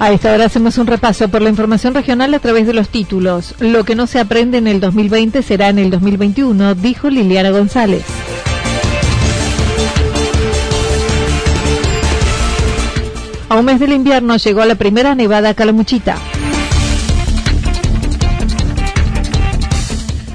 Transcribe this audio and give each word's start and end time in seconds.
A 0.00 0.12
esta 0.12 0.32
hora 0.32 0.44
hacemos 0.44 0.78
un 0.78 0.86
repaso 0.86 1.28
por 1.28 1.42
la 1.42 1.50
información 1.50 1.92
regional 1.92 2.32
a 2.32 2.38
través 2.38 2.68
de 2.68 2.72
los 2.72 2.88
títulos. 2.88 3.56
Lo 3.58 3.82
que 3.82 3.96
no 3.96 4.06
se 4.06 4.20
aprende 4.20 4.58
en 4.58 4.68
el 4.68 4.80
2020 4.80 5.42
será 5.42 5.70
en 5.70 5.78
el 5.80 5.90
2021, 5.90 6.76
dijo 6.76 7.10
Liliana 7.10 7.50
González. 7.50 8.04
A 13.48 13.56
un 13.56 13.64
mes 13.64 13.80
del 13.80 13.92
invierno 13.92 14.36
llegó 14.36 14.64
la 14.64 14.76
primera 14.76 15.16
nevada 15.16 15.54
Calamuchita. 15.54 16.16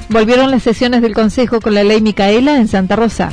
Volvieron 0.10 0.52
las 0.52 0.64
sesiones 0.64 1.02
del 1.02 1.14
Consejo 1.14 1.62
con 1.62 1.74
la 1.74 1.84
ley 1.84 2.02
Micaela 2.02 2.58
en 2.58 2.68
Santa 2.68 2.98
Rosa. 2.98 3.32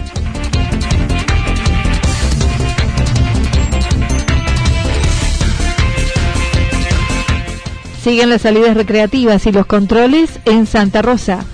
Siguen 8.03 8.31
las 8.31 8.43
salidas 8.43 8.75
recreativas 8.75 9.45
y 9.47 9.53
los 9.53 9.67
controles 9.67 10.41
en 10.47 10.67
Santa 10.67 11.03
Rosa. 11.03 11.45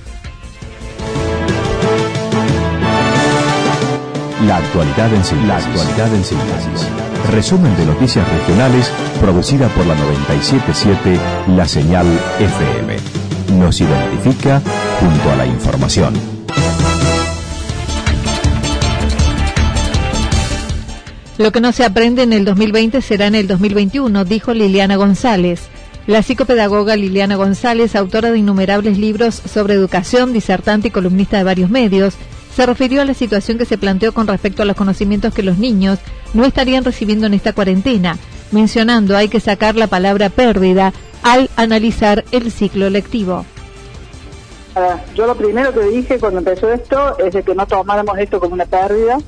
La 4.46 4.58
actualidad 4.58 5.12
en 5.12 5.24
síntesis. 5.24 5.48
La 5.48 5.56
actualidad 5.56 6.14
en 6.14 6.24
síntesis. 6.24 6.88
Resumen 7.32 7.76
de 7.76 7.86
noticias 7.86 8.28
regionales 8.28 8.88
producida 9.20 9.66
por 9.70 9.86
la 9.86 9.96
977 9.96 11.18
La 11.56 11.66
Señal 11.66 12.06
FM. 12.38 12.96
Nos 13.58 13.80
identifica 13.80 14.62
junto 15.00 15.30
a 15.32 15.36
la 15.36 15.46
información. 15.46 16.14
Lo 21.38 21.50
que 21.50 21.60
no 21.60 21.72
se 21.72 21.84
aprende 21.84 22.22
en 22.22 22.32
el 22.32 22.44
2020 22.44 23.02
será 23.02 23.26
en 23.26 23.34
el 23.34 23.48
2021, 23.48 24.24
dijo 24.24 24.54
Liliana 24.54 24.94
González. 24.94 25.70
La 26.06 26.22
psicopedagoga 26.22 26.94
Liliana 26.94 27.34
González, 27.34 27.96
autora 27.96 28.30
de 28.30 28.38
innumerables 28.38 28.96
libros 28.96 29.34
sobre 29.34 29.74
educación, 29.74 30.32
disertante 30.32 30.88
y 30.88 30.90
columnista 30.92 31.36
de 31.36 31.42
varios 31.42 31.68
medios, 31.68 32.14
se 32.54 32.64
refirió 32.64 33.02
a 33.02 33.04
la 33.04 33.12
situación 33.12 33.58
que 33.58 33.64
se 33.64 33.76
planteó 33.76 34.12
con 34.14 34.28
respecto 34.28 34.62
a 34.62 34.66
los 34.66 34.76
conocimientos 34.76 35.34
que 35.34 35.42
los 35.42 35.58
niños 35.58 35.98
no 36.32 36.44
estarían 36.44 36.84
recibiendo 36.84 37.26
en 37.26 37.34
esta 37.34 37.52
cuarentena, 37.52 38.18
mencionando 38.52 39.16
hay 39.16 39.28
que 39.28 39.40
sacar 39.40 39.74
la 39.74 39.88
palabra 39.88 40.28
pérdida 40.30 40.92
al 41.24 41.50
analizar 41.56 42.24
el 42.30 42.52
ciclo 42.52 42.88
lectivo. 42.88 43.44
Yo 45.16 45.26
lo 45.26 45.34
primero 45.34 45.72
que 45.72 45.80
dije 45.80 46.20
cuando 46.20 46.38
empezó 46.38 46.70
esto 46.70 47.18
es 47.18 47.34
de 47.34 47.42
que 47.42 47.54
no 47.54 47.66
tomáramos 47.66 48.16
esto 48.18 48.38
como 48.38 48.54
una 48.54 48.66
pérdida, 48.66 49.18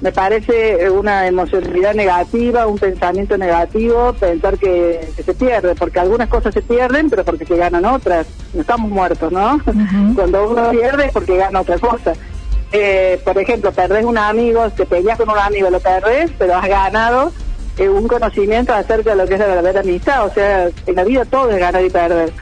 me 0.00 0.12
parece 0.12 0.90
una 0.90 1.26
emocionalidad 1.26 1.94
negativa, 1.94 2.66
un 2.66 2.78
pensamiento 2.78 3.38
negativo, 3.38 4.12
pensar 4.12 4.58
que, 4.58 5.08
se 5.24 5.34
pierde, 5.34 5.74
porque 5.74 6.00
algunas 6.00 6.28
cosas 6.28 6.52
se 6.52 6.62
pierden, 6.62 7.08
pero 7.08 7.24
porque 7.24 7.46
se 7.46 7.56
ganan 7.56 7.84
otras. 7.84 8.26
No 8.52 8.60
estamos 8.60 8.90
muertos, 8.90 9.32
¿no? 9.32 9.58
Cuando 10.14 10.50
uno 10.50 10.70
pierde 10.70 11.06
es 11.06 11.12
porque 11.12 11.36
gana 11.36 11.60
otra 11.60 11.78
cosa. 11.78 12.12
Eh, 12.72 13.20
por 13.24 13.38
ejemplo, 13.38 13.72
perdés 13.72 14.04
un 14.04 14.18
amigo, 14.18 14.68
te 14.70 14.84
peleas 14.84 15.16
con 15.16 15.30
un 15.30 15.38
amigo, 15.38 15.70
lo 15.70 15.80
perdés, 15.80 16.30
pero 16.36 16.56
has 16.56 16.68
ganado 16.68 17.32
eh, 17.78 17.88
un 17.88 18.06
conocimiento 18.06 18.74
acerca 18.74 19.10
de 19.10 19.16
lo 19.16 19.26
que 19.26 19.34
es 19.34 19.40
la 19.40 19.46
verdadera 19.46 19.80
amistad. 19.80 20.26
O 20.26 20.34
sea, 20.34 20.68
en 20.86 20.94
la 20.94 21.04
vida 21.04 21.24
todo 21.24 21.50
es 21.50 21.58
ganar 21.58 21.82
y 21.84 21.90
perder. 21.90 22.32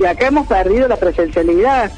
Y 0.00 0.04
acá 0.04 0.26
hemos 0.26 0.48
perdido 0.48 0.88
la 0.88 0.96
presencialidad. 0.96 1.92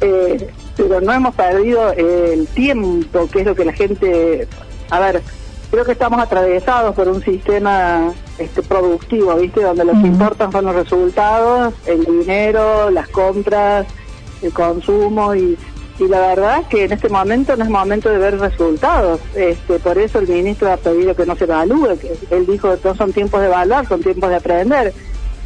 Eh, 0.00 0.50
pero 0.76 1.00
no 1.00 1.12
hemos 1.12 1.34
perdido 1.34 1.92
el 1.92 2.46
tiempo, 2.48 3.28
que 3.30 3.40
es 3.40 3.46
lo 3.46 3.54
que 3.54 3.64
la 3.64 3.72
gente... 3.72 4.48
A 4.90 4.98
ver, 4.98 5.22
creo 5.70 5.84
que 5.84 5.92
estamos 5.92 6.20
atravesados 6.20 6.94
por 6.94 7.08
un 7.08 7.22
sistema 7.22 8.12
este, 8.38 8.62
productivo, 8.62 9.34
¿viste? 9.36 9.62
Donde 9.62 9.84
lo 9.84 9.92
que 9.92 10.08
importan 10.08 10.50
son 10.50 10.64
los 10.64 10.74
resultados, 10.74 11.74
el 11.86 12.04
dinero, 12.04 12.90
las 12.90 13.08
compras, 13.08 13.86
el 14.42 14.52
consumo 14.52 15.34
y, 15.34 15.56
y 15.98 16.08
la 16.08 16.20
verdad 16.20 16.60
es 16.60 16.66
que 16.66 16.84
en 16.84 16.92
este 16.92 17.08
momento 17.08 17.54
no 17.56 17.64
es 17.64 17.70
momento 17.70 18.08
de 18.08 18.18
ver 18.18 18.40
resultados. 18.40 19.20
Este, 19.34 19.78
por 19.78 19.98
eso 19.98 20.18
el 20.18 20.28
ministro 20.28 20.72
ha 20.72 20.76
pedido 20.76 21.14
que 21.14 21.26
no 21.26 21.36
se 21.36 21.44
evalúe, 21.44 21.98
que 21.98 22.16
él 22.30 22.46
dijo 22.46 22.74
que 22.76 22.88
no 22.88 22.94
son 22.96 23.12
tiempos 23.12 23.40
de 23.40 23.46
evaluar, 23.46 23.86
son 23.86 24.02
tiempos 24.02 24.30
de 24.30 24.36
aprender 24.36 24.92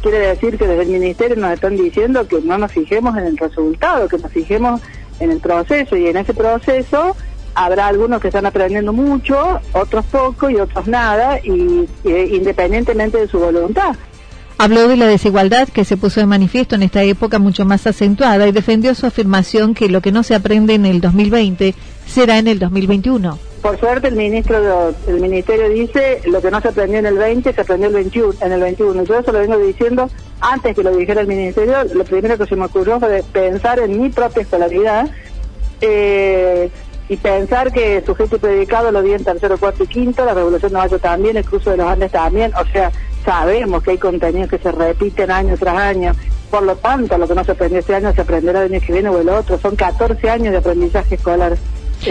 quiere 0.09 0.27
decir 0.27 0.55
que 0.55 0.67
desde 0.67 0.83
el 0.83 0.89
ministerio 0.89 1.35
nos 1.35 1.51
están 1.51 1.75
diciendo 1.75 2.27
que 2.27 2.39
no 2.41 2.59
nos 2.59 2.71
fijemos 2.71 3.17
en 3.17 3.25
el 3.25 3.37
resultado, 3.37 4.07
que 4.07 4.19
nos 4.19 4.31
fijemos 4.31 4.79
en 5.19 5.31
el 5.31 5.39
proceso 5.39 5.97
y 5.97 6.05
en 6.07 6.17
ese 6.17 6.31
proceso 6.31 7.15
habrá 7.55 7.87
algunos 7.87 8.21
que 8.21 8.27
están 8.27 8.45
aprendiendo 8.45 8.93
mucho, 8.93 9.59
otros 9.73 10.05
poco 10.05 10.49
y 10.51 10.57
otros 10.57 10.87
nada, 10.87 11.39
y, 11.39 11.87
independientemente 12.03 13.17
de 13.17 13.27
su 13.27 13.39
voluntad. 13.39 13.95
Habló 14.59 14.87
de 14.87 14.95
la 14.95 15.07
desigualdad 15.07 15.67
que 15.69 15.85
se 15.85 15.97
puso 15.97 16.19
de 16.19 16.27
manifiesto 16.27 16.75
en 16.75 16.83
esta 16.83 17.01
época 17.01 17.39
mucho 17.39 17.65
más 17.65 17.87
acentuada 17.87 18.47
y 18.47 18.51
defendió 18.51 18.93
su 18.93 19.07
afirmación 19.07 19.73
que 19.73 19.89
lo 19.89 20.01
que 20.01 20.11
no 20.11 20.21
se 20.21 20.35
aprende 20.35 20.75
en 20.75 20.85
el 20.85 21.01
2020 21.01 21.73
será 22.05 22.37
en 22.37 22.47
el 22.47 22.59
2021 22.59 23.39
por 23.65 23.79
suerte 23.79 24.09
el 24.09 24.15
ministro 24.15 24.93
el 25.07 25.19
ministerio 25.19 25.67
dice 25.69 26.21
lo 26.27 26.39
que 26.39 26.51
no 26.51 26.61
se 26.61 26.67
aprendió 26.67 26.99
en 26.99 27.07
el 27.07 27.17
20 27.17 27.51
se 27.51 27.61
aprendió 27.61 27.87
el 27.87 27.95
21, 27.95 28.33
en 28.41 28.51
el 28.51 28.61
21. 28.61 29.03
Yo 29.05 29.17
eso 29.17 29.31
lo 29.31 29.39
vengo 29.39 29.57
diciendo 29.57 30.07
antes 30.39 30.75
que 30.75 30.83
lo 30.83 30.95
dijera 30.95 31.21
el 31.21 31.27
ministerio. 31.27 31.83
Lo 31.95 32.03
primero 32.03 32.37
que 32.37 32.45
se 32.45 32.55
me 32.55 32.65
ocurrió 32.65 32.99
fue 32.99 33.23
pensar 33.33 33.79
en 33.79 33.99
mi 33.99 34.09
propia 34.09 34.43
escolaridad 34.43 35.09
eh, 35.81 36.69
y 37.09 37.17
pensar 37.17 37.71
que 37.71 38.03
sujeto 38.05 38.35
y 38.35 38.39
predicado 38.39 38.91
lo 38.91 39.01
vi 39.01 39.13
en 39.13 39.23
tercero, 39.23 39.57
cuarto 39.57 39.83
y 39.83 39.87
quinto, 39.87 40.23
la 40.23 40.35
Revolución 40.35 40.71
de 40.71 40.77
Mayo 40.77 40.99
también, 40.99 41.35
el 41.35 41.45
Cruzo 41.45 41.71
de 41.71 41.77
los 41.77 41.87
Andes 41.87 42.11
también. 42.11 42.53
O 42.53 42.71
sea, 42.71 42.91
sabemos 43.25 43.81
que 43.81 43.89
hay 43.91 43.97
contenidos 43.97 44.51
que 44.51 44.59
se 44.59 44.71
repiten 44.71 45.31
año 45.31 45.57
tras 45.57 45.75
año. 45.75 46.11
Por 46.51 46.61
lo 46.61 46.75
tanto, 46.75 47.17
lo 47.17 47.27
que 47.27 47.33
no 47.33 47.43
se 47.43 47.53
aprendió 47.53 47.79
este 47.79 47.95
año 47.95 48.13
se 48.13 48.21
aprenderá 48.21 48.63
el 48.63 48.71
año 48.71 48.85
que 48.85 48.93
viene 48.93 49.09
o 49.09 49.19
el 49.19 49.29
otro. 49.29 49.57
Son 49.57 49.75
14 49.75 50.29
años 50.29 50.51
de 50.51 50.59
aprendizaje 50.59 51.15
escolar 51.15 51.57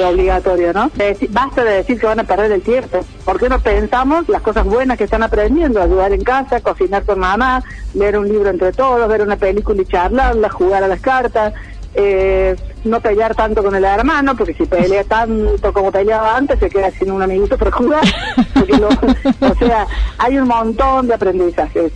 obligatorio, 0.03 0.73
¿no? 0.73 0.91
basta 1.31 1.65
de 1.65 1.73
decir 1.77 1.99
que 1.99 2.07
van 2.07 2.21
a 2.21 2.25
perder 2.25 2.53
el 2.53 2.63
tiempo. 2.63 3.01
¿Por 3.25 3.39
qué 3.39 3.49
no 3.49 3.61
pensamos 3.61 4.29
las 4.29 4.43
cosas 4.43 4.65
buenas 4.65 4.99
que 4.99 5.05
están 5.05 5.23
aprendiendo? 5.23 5.81
Ayudar 5.81 6.13
en 6.13 6.23
casa, 6.23 6.61
cocinar 6.61 7.05
con 7.05 7.19
mamá, 7.19 7.63
leer 7.95 8.19
un 8.19 8.29
libro 8.29 8.51
entre 8.51 8.73
todos, 8.73 9.09
ver 9.09 9.23
una 9.23 9.37
película 9.37 9.83
y 9.83 9.87
charlarla, 9.87 10.49
jugar 10.51 10.83
a 10.83 10.89
las 10.89 11.01
cartas, 11.01 11.55
eh, 11.95 12.57
no 12.85 13.01
pelear 13.01 13.35
tanto 13.35 13.63
con 13.63 13.75
el 13.75 13.85
hermano, 13.85 14.37
porque 14.37 14.55
si 14.55 14.67
pelea 14.67 15.05
tanto 15.05 15.73
como 15.73 15.93
peleaba 15.93 16.37
antes, 16.37 16.59
se 16.59 16.69
queda 16.69 16.91
sin 16.91 17.11
un 17.11 17.23
amiguito 17.23 17.57
para 17.57 17.71
jugar. 17.71 18.05
o 19.41 19.55
sea, 19.55 19.87
hay 20.19 20.39
un 20.39 20.49
montón 20.49 21.07
de 21.07 21.15
aprendizajes. 21.15 21.93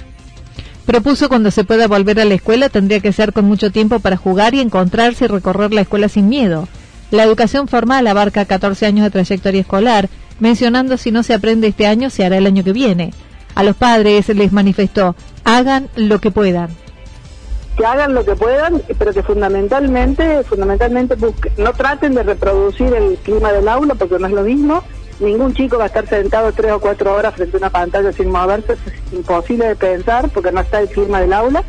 Propuso 0.86 1.28
cuando 1.28 1.50
se 1.50 1.64
pueda 1.64 1.86
volver 1.86 2.18
a 2.18 2.24
la 2.24 2.34
escuela 2.34 2.70
tendría 2.70 3.00
que 3.00 3.12
ser 3.12 3.34
con 3.34 3.44
mucho 3.44 3.70
tiempo 3.70 3.98
para 4.00 4.16
jugar 4.16 4.54
y 4.54 4.60
encontrarse 4.60 5.26
y 5.26 5.28
recorrer 5.28 5.74
la 5.74 5.82
escuela 5.82 6.08
sin 6.08 6.30
miedo. 6.30 6.66
La 7.10 7.24
educación 7.24 7.68
formal 7.68 8.06
abarca 8.06 8.44
14 8.44 8.84
años 8.84 9.04
de 9.04 9.10
trayectoria 9.10 9.62
escolar, 9.62 10.08
mencionando 10.40 10.98
si 10.98 11.10
no 11.10 11.22
se 11.22 11.32
aprende 11.32 11.68
este 11.68 11.86
año, 11.86 12.10
se 12.10 12.24
hará 12.24 12.36
el 12.36 12.46
año 12.46 12.62
que 12.62 12.72
viene. 12.72 13.14
A 13.54 13.62
los 13.62 13.76
padres 13.76 14.28
les 14.28 14.52
manifestó, 14.52 15.16
hagan 15.44 15.88
lo 15.96 16.20
que 16.20 16.30
puedan. 16.30 16.68
que 17.76 17.86
hagan 17.86 18.12
lo 18.12 18.24
que 18.24 18.34
puedan, 18.34 18.82
pero 18.98 19.12
que 19.12 19.22
fundamentalmente, 19.22 20.42
fundamentalmente 20.44 21.16
no 21.56 21.72
traten 21.72 22.14
de 22.14 22.24
reproducir 22.24 22.92
el 22.92 23.16
clima 23.18 23.52
del 23.52 23.68
aula 23.68 23.94
porque 23.94 24.18
no 24.18 24.26
es 24.26 24.32
lo 24.32 24.42
mismo. 24.42 24.82
Ningún 25.20 25.54
chico 25.54 25.78
va 25.78 25.84
a 25.84 25.86
estar 25.86 26.06
sentado 26.06 26.52
tres 26.52 26.72
o 26.72 26.80
cuatro 26.80 27.14
horas 27.14 27.34
frente 27.34 27.56
a 27.56 27.58
una 27.58 27.70
pantalla 27.70 28.12
sin 28.12 28.30
moverse, 28.30 28.74
es 28.74 29.12
imposible 29.12 29.66
de 29.66 29.76
pensar 29.76 30.28
porque 30.28 30.52
no 30.52 30.60
está 30.60 30.80
el 30.80 30.88
clima 30.88 31.20
del 31.20 31.32
aula. 31.32 31.64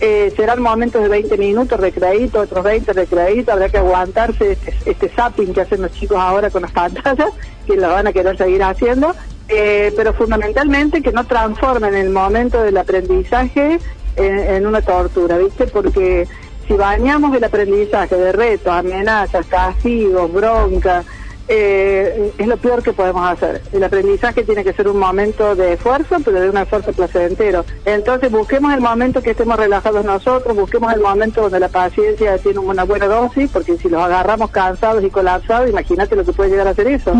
Eh, 0.00 0.30
serán 0.36 0.60
momentos 0.60 1.02
de 1.02 1.08
20 1.08 1.38
minutos 1.38 1.80
recreaditos, 1.80 2.44
otros 2.44 2.62
20 2.64 2.92
recreaditos, 2.92 3.48
habrá 3.48 3.70
que 3.70 3.78
aguantarse 3.78 4.52
este, 4.52 4.74
este 4.84 5.08
zapping 5.08 5.54
que 5.54 5.62
hacen 5.62 5.80
los 5.80 5.92
chicos 5.92 6.18
ahora 6.18 6.50
con 6.50 6.62
las 6.62 6.72
pantallas, 6.72 7.30
que 7.66 7.76
lo 7.76 7.88
van 7.88 8.06
a 8.06 8.12
querer 8.12 8.36
seguir 8.36 8.62
haciendo, 8.62 9.14
eh, 9.48 9.92
pero 9.96 10.12
fundamentalmente 10.12 11.00
que 11.00 11.12
no 11.12 11.24
transformen 11.24 11.94
el 11.94 12.10
momento 12.10 12.62
del 12.62 12.76
aprendizaje 12.76 13.78
en, 14.16 14.66
una 14.66 14.82
tortura, 14.82 15.38
¿viste? 15.38 15.66
Porque 15.66 16.26
si 16.66 16.74
bañamos 16.74 17.36
el 17.36 17.44
aprendizaje 17.44 18.16
de 18.16 18.32
retos, 18.32 18.72
amenazas, 18.72 19.46
castigos, 19.46 20.32
bronca, 20.32 21.04
eh, 21.48 22.32
es 22.36 22.46
lo 22.46 22.56
peor 22.56 22.82
que 22.82 22.92
podemos 22.92 23.28
hacer. 23.28 23.62
El 23.72 23.84
aprendizaje 23.84 24.42
tiene 24.44 24.64
que 24.64 24.72
ser 24.72 24.88
un 24.88 24.98
momento 24.98 25.54
de 25.54 25.74
esfuerzo, 25.74 26.16
pero 26.24 26.40
de 26.40 26.50
un 26.50 26.56
esfuerzo 26.56 26.92
placentero. 26.92 27.64
Entonces 27.84 28.30
busquemos 28.30 28.72
el 28.72 28.80
momento 28.80 29.22
que 29.22 29.30
estemos 29.30 29.56
relajados 29.56 30.04
nosotros, 30.04 30.56
busquemos 30.56 30.92
el 30.92 31.00
momento 31.00 31.42
donde 31.42 31.60
la 31.60 31.68
paciencia 31.68 32.38
tiene 32.38 32.58
una 32.58 32.84
buena 32.84 33.06
dosis, 33.06 33.50
porque 33.50 33.76
si 33.76 33.88
los 33.88 34.02
agarramos 34.02 34.50
cansados 34.50 35.04
y 35.04 35.10
colapsados, 35.10 35.70
imagínate 35.70 36.16
lo 36.16 36.24
que 36.24 36.32
puede 36.32 36.50
llegar 36.50 36.68
a 36.68 36.74
ser 36.74 36.88
eso. 36.88 37.12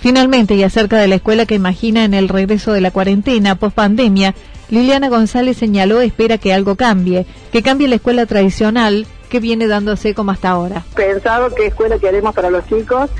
Finalmente, 0.00 0.54
y 0.54 0.62
acerca 0.62 0.98
de 0.98 1.08
la 1.08 1.16
escuela 1.16 1.44
que 1.44 1.56
imagina 1.56 2.04
en 2.04 2.14
el 2.14 2.28
regreso 2.28 2.72
de 2.72 2.80
la 2.80 2.92
cuarentena 2.92 3.56
post 3.56 3.74
pandemia, 3.74 4.34
Liliana 4.70 5.08
González 5.08 5.56
señaló 5.56 6.00
espera 6.00 6.38
que 6.38 6.52
algo 6.52 6.76
cambie, 6.76 7.26
que 7.50 7.62
cambie 7.62 7.88
la 7.88 7.96
escuela 7.96 8.26
tradicional 8.26 9.06
que 9.28 9.40
viene 9.40 9.66
dándose 9.66 10.14
como 10.14 10.30
hasta 10.30 10.50
ahora. 10.50 10.84
Pensado 10.94 11.54
qué 11.54 11.66
escuela 11.66 11.98
queremos 11.98 12.34
para 12.34 12.50
los 12.50 12.66
chicos 12.66 13.10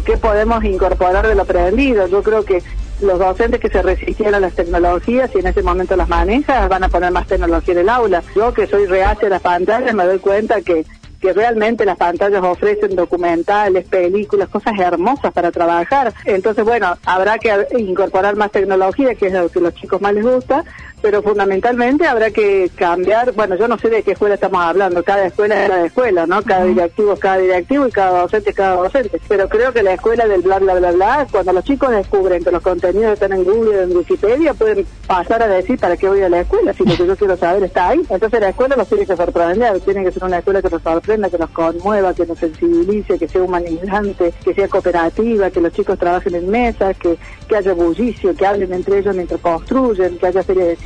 qué 0.00 0.16
podemos 0.16 0.64
incorporar 0.64 1.26
de 1.26 1.34
lo 1.34 1.42
aprendido. 1.42 2.06
Yo 2.06 2.22
creo 2.22 2.44
que 2.44 2.62
los 3.02 3.18
docentes 3.18 3.60
que 3.60 3.68
se 3.68 3.82
resistieron 3.82 4.36
a 4.36 4.40
las 4.40 4.54
tecnologías 4.54 5.30
y 5.34 5.40
en 5.40 5.48
ese 5.48 5.62
momento 5.62 5.96
las 5.96 6.08
manejan 6.08 6.68
van 6.68 6.84
a 6.84 6.88
poner 6.88 7.10
más 7.10 7.26
tecnología 7.26 7.74
en 7.74 7.80
el 7.80 7.88
aula. 7.88 8.22
Yo 8.34 8.54
que 8.54 8.66
soy 8.66 8.86
reacia 8.86 9.26
a 9.26 9.30
las 9.30 9.42
pantallas 9.42 9.94
me 9.94 10.04
doy 10.04 10.18
cuenta 10.18 10.62
que 10.62 10.86
que 11.22 11.32
realmente 11.32 11.86
las 11.86 11.96
pantallas 11.96 12.42
ofrecen 12.42 12.96
documentales, 12.96 13.86
películas, 13.86 14.48
cosas 14.48 14.76
hermosas 14.76 15.32
para 15.32 15.52
trabajar. 15.52 16.12
Entonces, 16.24 16.64
bueno, 16.64 16.98
habrá 17.06 17.38
que 17.38 17.48
incorporar 17.78 18.34
más 18.34 18.50
tecnología, 18.50 19.14
que 19.14 19.28
es 19.28 19.32
lo 19.32 19.48
que 19.48 19.60
a 19.60 19.62
los 19.62 19.74
chicos 19.74 20.00
más 20.00 20.14
les 20.14 20.24
gusta, 20.24 20.64
pero 21.02 21.20
fundamentalmente 21.20 22.06
habrá 22.06 22.30
que 22.30 22.70
cambiar, 22.76 23.32
bueno, 23.32 23.56
yo 23.56 23.66
no 23.66 23.76
sé 23.76 23.90
de 23.90 24.02
qué 24.04 24.12
escuela 24.12 24.36
estamos 24.36 24.62
hablando, 24.62 25.02
cada 25.02 25.26
escuela 25.26 25.62
es 25.62 25.68
cada 25.68 25.86
escuela, 25.86 26.26
¿no? 26.26 26.42
Cada 26.42 26.64
directivo 26.64 27.12
es 27.12 27.20
cada 27.20 27.38
directivo 27.38 27.88
y 27.88 27.90
cada 27.90 28.20
docente 28.20 28.50
es 28.50 28.56
cada 28.56 28.76
docente, 28.76 29.20
pero 29.28 29.48
creo 29.48 29.72
que 29.72 29.82
la 29.82 29.94
escuela 29.94 30.26
del 30.26 30.42
bla, 30.42 30.60
bla, 30.60 30.74
bla, 30.74 30.92
bla, 30.92 31.26
cuando 31.30 31.52
los 31.52 31.64
chicos 31.64 31.90
descubren 31.90 32.44
que 32.44 32.52
los 32.52 32.62
contenidos 32.62 33.14
están 33.14 33.32
en 33.32 33.44
Google 33.44 33.78
o 33.78 33.82
en 33.82 33.96
Wikipedia, 33.96 34.54
pueden 34.54 34.86
pasar 35.06 35.42
a 35.42 35.48
decir 35.48 35.78
para 35.78 35.96
qué 35.96 36.08
voy 36.08 36.22
a 36.22 36.28
la 36.28 36.40
escuela, 36.40 36.72
si 36.72 36.84
lo 36.84 36.96
que 36.96 37.06
yo 37.06 37.16
quiero 37.16 37.36
saber 37.36 37.64
está 37.64 37.88
ahí. 37.88 38.00
Entonces 38.08 38.40
la 38.40 38.50
escuela 38.50 38.76
nos 38.76 38.88
tiene 38.88 39.04
que 39.04 39.16
sorprender, 39.16 39.80
tiene 39.80 40.04
que 40.04 40.12
ser 40.12 40.24
una 40.24 40.38
escuela 40.38 40.62
que 40.62 40.70
nos 40.70 40.82
sorprenda, 40.82 41.28
que 41.28 41.38
nos 41.38 41.50
conmueva, 41.50 42.14
que 42.14 42.26
nos 42.26 42.38
sensibilice, 42.38 43.18
que 43.18 43.26
sea 43.26 43.42
humanizante, 43.42 44.32
que 44.44 44.54
sea 44.54 44.68
cooperativa, 44.68 45.50
que 45.50 45.60
los 45.60 45.72
chicos 45.72 45.98
trabajen 45.98 46.36
en 46.36 46.48
mesas, 46.48 46.96
que, 46.98 47.18
que 47.48 47.56
haya 47.56 47.72
bullicio, 47.72 48.34
que 48.36 48.46
hablen 48.46 48.72
entre 48.72 48.98
ellos 48.98 49.14
mientras 49.14 49.40
construyen, 49.40 50.18
que 50.18 50.26
haya 50.26 50.42
feria 50.42 50.64
de 50.64 50.76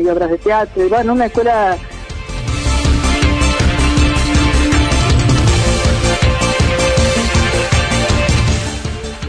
y 0.00 0.08
obras 0.08 0.30
de 0.30 0.38
teatro. 0.38 0.84
Y 0.84 0.88
bueno, 0.88 1.12
una 1.12 1.26
escuela 1.26 1.76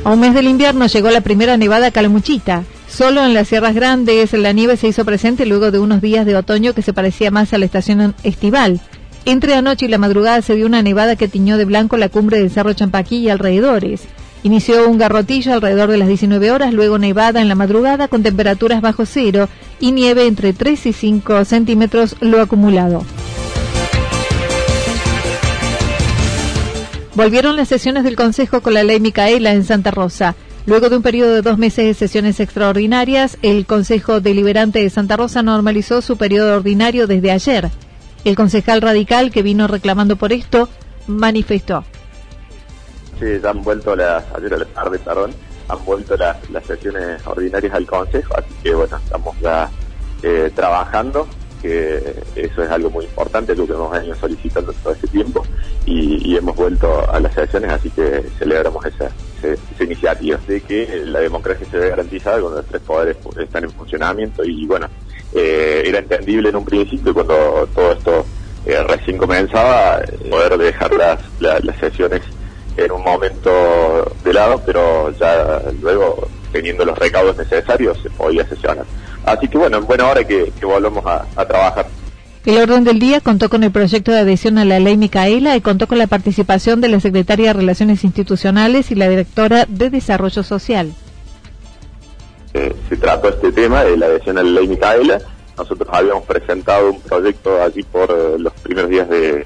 A 0.03 0.09
un 0.09 0.19
mes 0.19 0.33
del 0.33 0.47
invierno 0.47 0.87
llegó 0.87 1.11
la 1.11 1.21
primera 1.21 1.57
nevada 1.57 1.91
calamuchita. 1.91 2.63
Solo 2.87 3.23
en 3.23 3.35
las 3.35 3.49
Sierras 3.49 3.75
Grandes 3.75 4.33
la 4.33 4.51
nieve 4.51 4.75
se 4.75 4.87
hizo 4.87 5.05
presente 5.05 5.45
luego 5.45 5.69
de 5.69 5.77
unos 5.77 6.01
días 6.01 6.25
de 6.25 6.35
otoño 6.35 6.73
que 6.73 6.81
se 6.81 6.91
parecía 6.91 7.29
más 7.29 7.53
a 7.53 7.59
la 7.59 7.65
estación 7.65 8.15
estival. 8.23 8.81
Entre 9.25 9.53
anoche 9.53 9.85
y 9.85 9.89
la 9.89 9.99
madrugada 9.99 10.41
se 10.41 10.55
dio 10.55 10.65
una 10.65 10.81
nevada 10.81 11.15
que 11.15 11.27
tiñó 11.27 11.57
de 11.57 11.65
blanco 11.65 11.97
la 11.97 12.09
cumbre 12.09 12.39
del 12.39 12.49
Cerro 12.49 12.73
Champaquí 12.73 13.17
y 13.17 13.29
alrededores. 13.29 14.07
Inició 14.43 14.89
un 14.89 14.97
garrotillo 14.97 15.53
alrededor 15.53 15.91
de 15.91 15.97
las 15.97 16.07
19 16.07 16.51
horas, 16.51 16.73
luego 16.73 16.97
nevada 16.97 17.41
en 17.41 17.47
la 17.47 17.53
madrugada 17.53 18.07
con 18.07 18.23
temperaturas 18.23 18.81
bajo 18.81 19.05
cero 19.05 19.47
y 19.79 19.91
nieve 19.91 20.25
entre 20.25 20.51
3 20.51 20.87
y 20.87 20.93
5 20.93 21.45
centímetros 21.45 22.15
lo 22.21 22.41
acumulado. 22.41 23.05
Volvieron 27.13 27.55
las 27.55 27.67
sesiones 27.67 28.03
del 28.03 28.15
Consejo 28.15 28.61
con 28.61 28.73
la 28.73 28.83
ley 28.83 28.99
Micaela 28.99 29.53
en 29.53 29.63
Santa 29.63 29.91
Rosa. 29.91 30.35
Luego 30.65 30.89
de 30.89 30.97
un 30.97 31.03
periodo 31.03 31.35
de 31.35 31.41
dos 31.41 31.59
meses 31.59 31.85
de 31.85 31.93
sesiones 31.93 32.39
extraordinarias, 32.39 33.37
el 33.43 33.67
Consejo 33.67 34.21
Deliberante 34.21 34.79
de 34.79 34.89
Santa 34.89 35.17
Rosa 35.17 35.43
normalizó 35.43 36.01
su 36.01 36.17
periodo 36.17 36.55
ordinario 36.55 37.05
desde 37.05 37.31
ayer. 37.31 37.69
El 38.23 38.35
concejal 38.35 38.81
radical 38.81 39.29
que 39.29 39.43
vino 39.43 39.67
reclamando 39.67 40.15
por 40.15 40.33
esto 40.33 40.69
manifestó 41.07 41.83
ya 43.21 43.49
han 43.49 43.63
vuelto 43.63 43.95
las, 43.95 44.23
ayer 44.35 44.53
a 44.53 44.57
la 44.57 44.65
tarde, 44.65 44.99
perdón, 44.99 45.33
han 45.67 45.85
vuelto 45.85 46.15
las, 46.17 46.37
sesiones 46.65 47.25
ordinarias 47.25 47.73
al 47.73 47.85
Consejo, 47.85 48.33
así 48.37 48.53
que 48.63 48.73
bueno, 48.73 48.97
estamos 48.97 49.39
ya 49.39 49.69
eh, 50.23 50.51
trabajando, 50.53 51.27
que 51.61 52.15
eso 52.35 52.63
es 52.63 52.71
algo 52.71 52.89
muy 52.89 53.05
importante, 53.05 53.55
lo 53.55 53.67
que 53.67 53.73
hemos 53.73 53.91
venido 53.91 54.15
solicitando 54.15 54.73
todo 54.73 54.93
este 54.93 55.07
tiempo, 55.07 55.45
y, 55.85 56.35
hemos 56.35 56.55
vuelto 56.55 57.09
a 57.11 57.19
las 57.19 57.33
sesiones, 57.33 57.71
así 57.71 57.89
que 57.89 58.23
celebramos 58.39 58.85
esa, 58.85 59.11
esa, 59.43 59.83
iniciativa. 59.83 60.39
De 60.47 60.61
que 60.61 61.03
la 61.05 61.19
democracia 61.19 61.67
se 61.69 61.77
ve 61.77 61.89
garantizada 61.89 62.39
cuando 62.39 62.57
los 62.57 62.67
tres 62.67 62.81
poderes 62.81 63.17
están 63.37 63.63
en 63.63 63.71
funcionamiento, 63.71 64.43
y 64.43 64.65
bueno, 64.65 64.87
eh, 65.33 65.83
era 65.85 65.99
entendible 65.99 66.49
en 66.49 66.55
un 66.55 66.65
principio 66.65 67.13
cuando 67.13 67.67
todo 67.75 67.91
esto 67.91 68.25
eh, 68.65 68.83
recién 68.83 69.17
comenzaba, 69.17 70.01
poder 70.29 70.57
dejar 70.57 70.93
las, 70.93 71.19
las 71.39 71.77
sesiones 71.79 72.21
en 72.85 72.91
un 72.91 73.03
momento 73.03 74.15
de 74.23 74.33
lado, 74.33 74.61
pero 74.65 75.11
ya 75.17 75.61
luego, 75.81 76.27
teniendo 76.51 76.85
los 76.85 76.97
recaudos 76.97 77.37
necesarios, 77.37 77.99
se 78.01 78.09
podía 78.09 78.47
sesionar. 78.47 78.85
Así 79.25 79.47
que 79.47 79.57
bueno, 79.57 79.77
en 79.77 79.85
buena 79.85 80.07
hora 80.07 80.23
que, 80.23 80.51
que 80.59 80.65
volvamos 80.65 81.03
a, 81.05 81.45
trabajar. 81.45 81.87
El 82.45 82.57
orden 82.57 82.83
del 82.83 82.99
día 82.99 83.21
contó 83.21 83.49
con 83.49 83.63
el 83.63 83.71
proyecto 83.71 84.11
de 84.11 84.19
adhesión 84.19 84.57
a 84.57 84.65
la 84.65 84.79
ley 84.79 84.97
Micaela 84.97 85.55
y 85.55 85.61
contó 85.61 85.87
con 85.87 85.99
la 85.99 86.07
participación 86.07 86.81
de 86.81 86.89
la 86.89 86.99
Secretaria 86.99 87.47
de 87.47 87.53
Relaciones 87.53 88.03
Institucionales 88.03 88.89
y 88.89 88.95
la 88.95 89.07
Directora 89.07 89.65
de 89.67 89.91
Desarrollo 89.91 90.41
Social. 90.41 90.91
Eh, 92.53 92.73
se 92.89 92.97
trató 92.97 93.29
este 93.29 93.51
tema 93.51 93.83
de 93.83 93.95
la 93.95 94.07
adhesión 94.07 94.39
a 94.39 94.43
la 94.43 94.49
ley 94.49 94.67
Micaela. 94.67 95.19
Nosotros 95.55 95.87
habíamos 95.91 96.23
presentado 96.25 96.89
un 96.89 97.01
proyecto 97.01 97.61
allí 97.61 97.83
por 97.83 98.09
eh, 98.09 98.39
los 98.39 98.53
primeros 98.53 98.89
días 98.89 99.07
de, 99.07 99.45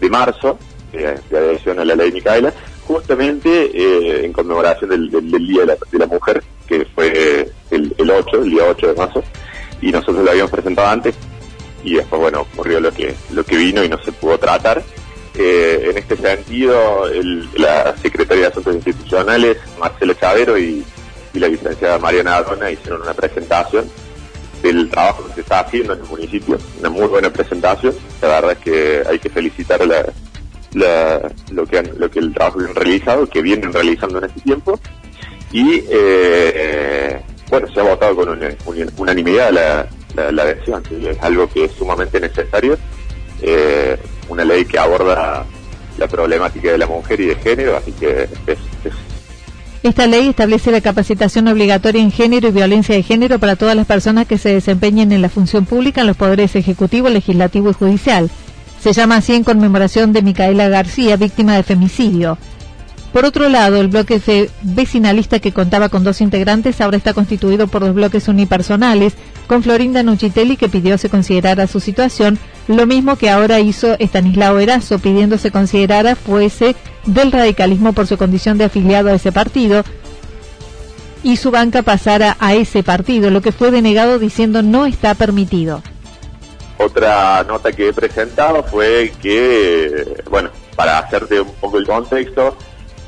de 0.00 0.10
marzo 0.10 0.58
de, 0.92 1.36
adhesión 1.36 1.78
a 1.78 1.84
la 1.84 1.94
ley 1.94 2.12
Micaela, 2.12 2.52
justamente 2.86 3.70
eh, 3.74 4.24
en 4.24 4.32
conmemoración 4.32 4.90
del, 4.90 5.10
Día 5.10 5.66
de 5.66 5.98
la, 5.98 6.06
Mujer, 6.06 6.42
que 6.66 6.86
fue 6.94 7.50
el, 7.70 7.94
8, 7.98 8.42
el 8.42 8.50
día 8.50 8.64
8 8.68 8.86
de 8.88 8.94
marzo, 8.94 9.22
y 9.80 9.92
nosotros 9.92 10.24
lo 10.24 10.30
habíamos 10.30 10.50
presentado 10.50 10.88
antes, 10.88 11.14
y 11.84 11.94
después, 11.94 12.20
bueno, 12.20 12.40
ocurrió 12.40 12.80
lo 12.80 12.90
que, 12.92 13.14
lo 13.30 13.44
que 13.44 13.56
vino 13.56 13.84
y 13.84 13.88
no 13.88 14.02
se 14.02 14.12
pudo 14.12 14.38
tratar. 14.38 14.82
Eh, 15.34 15.90
en 15.90 15.98
este 15.98 16.16
sentido, 16.16 17.04
la 17.54 17.96
Secretaría 17.98 18.44
de 18.44 18.48
Asuntos 18.48 18.74
Institucionales, 18.74 19.58
Marcelo 19.78 20.14
Chavero 20.14 20.58
y, 20.58 20.84
la 21.34 21.46
licenciada 21.46 22.00
Mariana 22.00 22.38
Arona 22.38 22.68
hicieron 22.68 23.02
una 23.02 23.14
presentación 23.14 23.88
del 24.60 24.90
trabajo 24.90 25.24
que 25.28 25.34
se 25.34 25.40
está 25.42 25.60
haciendo 25.60 25.92
en 25.92 26.00
el 26.00 26.06
municipio, 26.06 26.58
una 26.80 26.90
muy 26.90 27.06
buena 27.06 27.30
presentación. 27.30 27.94
La 28.20 28.28
verdad 28.28 28.52
es 28.52 28.58
que 28.58 29.02
hay 29.08 29.20
que 29.20 29.30
felicitar 29.30 29.80
a 29.80 29.86
la, 29.86 30.06
lo, 30.74 31.66
que 31.66 31.82
lo 31.82 32.10
que 32.10 32.18
el 32.18 32.34
trabajo 32.34 32.58
que 32.58 32.66
han 32.66 32.74
realizado, 32.74 33.26
que 33.26 33.42
vienen 33.42 33.72
realizando 33.72 34.18
en 34.18 34.24
este 34.24 34.40
tiempo. 34.40 34.78
Y 35.52 35.82
eh, 35.90 37.20
bueno, 37.50 37.66
se 37.72 37.80
ha 37.80 37.84
votado 37.84 38.16
con 38.16 38.28
una, 38.28 38.48
unanimidad 38.96 39.50
la, 39.50 40.30
la, 40.30 40.42
adhesión, 40.42 40.82
es 40.90 41.18
algo 41.22 41.48
que 41.48 41.64
es 41.64 41.72
sumamente 41.72 42.20
necesario. 42.20 42.76
Eh, 43.40 43.96
una 44.28 44.44
ley 44.44 44.64
que 44.64 44.78
aborda 44.78 45.46
la 45.96 46.08
problemática 46.08 46.70
de 46.72 46.78
la 46.78 46.86
mujer 46.86 47.20
y 47.20 47.26
de 47.26 47.36
género, 47.36 47.76
así 47.76 47.92
que 47.92 48.28
es, 48.46 48.58
esta 49.82 50.08
ley 50.08 50.28
establece 50.28 50.72
la 50.72 50.80
capacitación 50.80 51.46
obligatoria 51.46 52.02
en 52.02 52.10
género 52.10 52.48
y 52.48 52.52
violencia 52.52 52.96
de 52.96 53.02
género 53.04 53.38
para 53.38 53.54
todas 53.54 53.76
las 53.76 53.86
personas 53.86 54.26
que 54.26 54.36
se 54.36 54.52
desempeñen 54.52 55.12
en 55.12 55.22
la 55.22 55.28
función 55.28 55.66
pública 55.66 56.00
en 56.00 56.08
los 56.08 56.16
poderes 56.16 56.56
ejecutivo, 56.56 57.08
legislativo 57.08 57.70
y 57.70 57.74
judicial. 57.74 58.28
Se 58.80 58.92
llama 58.92 59.16
así 59.16 59.34
en 59.34 59.44
conmemoración 59.44 60.12
de 60.12 60.22
Micaela 60.22 60.68
García, 60.68 61.16
víctima 61.16 61.56
de 61.56 61.62
femicidio. 61.62 62.38
Por 63.12 63.24
otro 63.24 63.48
lado, 63.48 63.80
el 63.80 63.88
bloque 63.88 64.20
vecinalista 64.62 65.38
que 65.40 65.52
contaba 65.52 65.88
con 65.88 66.04
dos 66.04 66.20
integrantes 66.20 66.80
ahora 66.80 66.98
está 66.98 67.14
constituido 67.14 67.66
por 67.66 67.82
dos 67.82 67.94
bloques 67.94 68.28
unipersonales, 68.28 69.14
con 69.46 69.62
Florinda 69.62 70.02
Nuchitelli 70.02 70.56
que 70.56 70.68
pidió 70.68 70.98
se 70.98 71.08
considerara 71.08 71.66
su 71.66 71.80
situación 71.80 72.38
lo 72.68 72.86
mismo 72.86 73.16
que 73.16 73.30
ahora 73.30 73.60
hizo 73.60 73.96
Estanislao 73.98 74.58
Erazo, 74.58 74.98
pidiendo 74.98 75.38
se 75.38 75.50
considerara 75.50 76.14
fuese 76.16 76.76
del 77.06 77.32
radicalismo 77.32 77.94
por 77.94 78.06
su 78.06 78.18
condición 78.18 78.58
de 78.58 78.64
afiliado 78.64 79.08
a 79.08 79.14
ese 79.14 79.32
partido 79.32 79.84
y 81.22 81.36
su 81.36 81.50
banca 81.50 81.82
pasara 81.82 82.36
a 82.38 82.54
ese 82.54 82.82
partido, 82.82 83.30
lo 83.30 83.40
que 83.40 83.52
fue 83.52 83.70
denegado 83.70 84.18
diciendo 84.18 84.62
no 84.62 84.84
está 84.84 85.14
permitido. 85.14 85.82
Otra 86.78 87.42
nota 87.42 87.72
que 87.72 87.88
he 87.88 87.92
presentado 87.92 88.62
fue 88.62 89.12
que, 89.20 90.22
bueno, 90.30 90.50
para 90.76 90.98
hacerte 90.98 91.40
un 91.40 91.52
poco 91.54 91.78
el 91.78 91.86
contexto, 91.86 92.56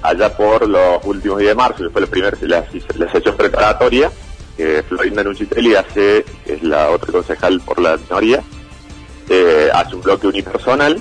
allá 0.03 0.37
por 0.37 0.69
los 0.69 1.05
últimos 1.05 1.39
días 1.39 1.51
de 1.51 1.55
marzo, 1.55 1.85
que 1.85 1.91
fue 1.91 2.01
la 2.01 2.07
primera, 2.09 2.37
la, 2.43 2.65
la 2.97 3.13
sesión 3.13 3.37
preparatoria, 3.37 4.11
que 4.57 4.83
Florinda 4.83 5.23
Nuchitelli 5.23 5.77
hace, 5.77 6.25
que 6.45 6.55
es 6.55 6.63
la 6.65 6.91
otra 6.91 7.13
concejal 7.13 7.61
por 7.61 7.81
la 7.81 7.97
minoría, 7.97 8.43
eh, 9.29 9.71
hace 9.73 9.95
un 9.95 10.03
bloque 10.03 10.27
unipersonal, 10.27 11.01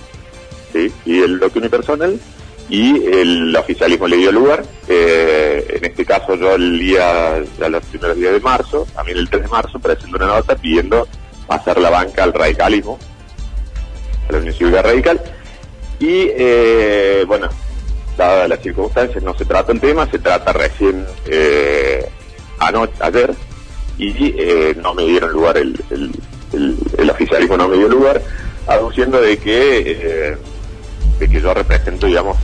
¿sí? 0.71 0.91
y 1.05 1.21
el 1.21 1.39
bloque 1.39 1.57
unipersonal, 1.57 2.19
y 2.69 3.03
el 3.07 3.55
oficialismo 3.55 4.07
le 4.07 4.17
dio 4.17 4.31
lugar. 4.31 4.63
Eh, 4.87 5.65
en 5.69 5.85
este 5.85 6.05
caso 6.05 6.35
yo 6.35 6.53
el 6.53 6.77
día, 6.77 7.43
ya 7.59 7.67
los 7.67 7.83
primeros 7.85 8.15
días 8.15 8.33
de 8.33 8.39
marzo, 8.39 8.85
también 8.93 9.17
el 9.17 9.27
3 9.27 9.41
de 9.41 9.49
marzo, 9.49 9.79
presento 9.79 10.17
una 10.17 10.27
nota 10.27 10.55
pidiendo 10.55 11.07
pasar 11.49 11.79
la 11.79 11.89
banca 11.89 12.23
al 12.23 12.33
radicalismo, 12.33 12.99
a 14.29 14.31
la 14.31 14.37
Unión 14.37 14.53
Cívica 14.53 14.83
Radical, 14.83 15.19
y 15.99 16.29
eh, 16.29 17.25
bueno, 17.27 17.49
dadas 18.15 18.47
las 18.47 18.59
circunstancias, 18.61 19.23
no 19.23 19.33
se 19.33 19.45
trata 19.45 19.71
el 19.71 19.81
tema, 19.81 20.09
se 20.11 20.19
trata 20.19 20.53
recién 20.53 21.05
eh, 21.25 22.07
anoche, 22.59 22.93
ayer, 22.99 23.33
y 23.97 24.13
eh, 24.37 24.77
no 24.81 24.93
me 24.93 25.05
dieron 25.05 25.31
lugar, 25.31 25.57
el, 25.57 25.75
el, 25.89 27.09
oficialismo 27.09 27.57
no 27.57 27.67
me 27.67 27.77
dio 27.77 27.89
lugar, 27.89 28.21
aduciendo 28.67 29.19
de 29.19 29.37
que, 29.37 29.91
eh, 29.91 30.37
de 31.17 31.29
que 31.29 31.41
yo 31.41 31.53
represento, 31.53 32.05
digamos, 32.05 32.37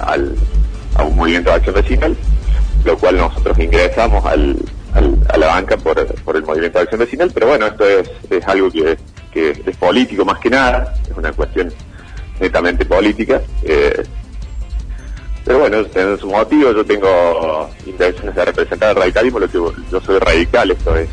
al, 0.00 0.34
a 0.94 1.02
un 1.04 1.14
movimiento 1.14 1.50
de 1.50 1.56
acción 1.56 1.74
vecinal, 1.74 2.16
lo 2.84 2.96
cual 2.96 3.18
nosotros 3.18 3.58
ingresamos 3.58 4.24
al, 4.24 4.56
a 4.94 5.36
la 5.36 5.46
banca 5.46 5.76
por, 5.76 6.04
por 6.22 6.36
el 6.36 6.42
movimiento 6.42 6.78
de 6.78 6.82
acción 6.82 7.00
vecinal, 7.00 7.30
pero 7.32 7.48
bueno, 7.48 7.66
esto 7.66 7.88
es, 7.88 8.10
es 8.30 8.46
algo 8.46 8.70
que, 8.70 8.98
que 9.32 9.50
es 9.66 9.76
político 9.76 10.24
más 10.24 10.38
que 10.40 10.50
nada, 10.50 10.94
es 11.08 11.16
una 11.16 11.32
cuestión 11.32 11.72
netamente 12.40 12.84
política. 12.84 13.40
Eh, 13.62 14.02
pero 15.44 15.60
bueno, 15.60 15.78
en 15.94 16.18
su 16.18 16.26
motivo, 16.28 16.72
yo 16.72 16.84
tengo 16.84 17.70
intenciones 17.86 18.34
de 18.34 18.44
representar 18.44 18.90
el 18.90 18.96
radicalismo, 18.96 19.38
lo 19.40 19.48
que 19.48 19.58
yo 19.90 20.00
soy 20.00 20.18
radical, 20.18 20.70
esto 20.70 20.96
es. 20.96 21.08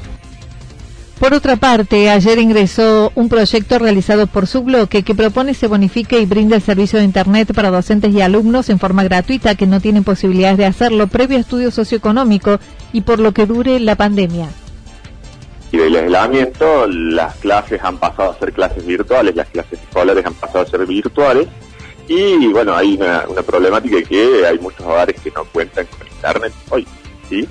Por 1.19 1.33
otra 1.33 1.55
parte, 1.55 2.11
ayer 2.11 2.37
ingresó 2.37 3.11
un 3.15 3.27
proyecto 3.27 3.79
realizado 3.79 4.27
por 4.27 4.45
su 4.45 4.61
bloque 4.61 5.01
que 5.01 5.15
propone 5.15 5.55
se 5.55 5.65
bonifique 5.65 6.19
y 6.19 6.27
brinde 6.27 6.55
el 6.55 6.61
servicio 6.61 6.99
de 6.99 7.05
Internet 7.05 7.53
para 7.55 7.71
docentes 7.71 8.13
y 8.13 8.21
alumnos 8.21 8.69
en 8.69 8.77
forma 8.77 9.03
gratuita 9.03 9.55
que 9.55 9.65
no 9.65 9.81
tienen 9.81 10.03
posibilidades 10.03 10.57
de 10.57 10.65
hacerlo 10.65 11.07
previo 11.07 11.39
estudio 11.39 11.71
socioeconómico 11.71 12.59
y 12.93 13.01
por 13.01 13.19
lo 13.19 13.31
que 13.31 13.47
dure 13.47 13.79
la 13.79 13.95
pandemia. 13.95 14.49
Y 15.71 15.77
del 15.77 15.95
aislamiento, 15.95 16.87
las 16.87 17.35
clases 17.37 17.83
han 17.83 17.97
pasado 17.97 18.31
a 18.31 18.39
ser 18.39 18.53
clases 18.53 18.85
virtuales, 18.85 19.35
las 19.35 19.47
clases 19.47 19.79
escolares 19.81 20.23
han 20.23 20.35
pasado 20.35 20.65
a 20.65 20.67
ser 20.67 20.85
virtuales 20.85 21.47
y 22.07 22.47
bueno, 22.47 22.75
hay 22.75 22.95
una, 22.95 23.23
problemática 23.45 24.01
que 24.03 24.45
hay 24.45 24.59
muchos 24.59 24.81
hogares 24.81 25.19
que 25.19 25.31
no 25.31 25.43
cuentan 25.45 25.87
con 25.87 26.07
internet 26.07 26.53
hoy, 26.69 26.87
¿sí? 27.27 27.47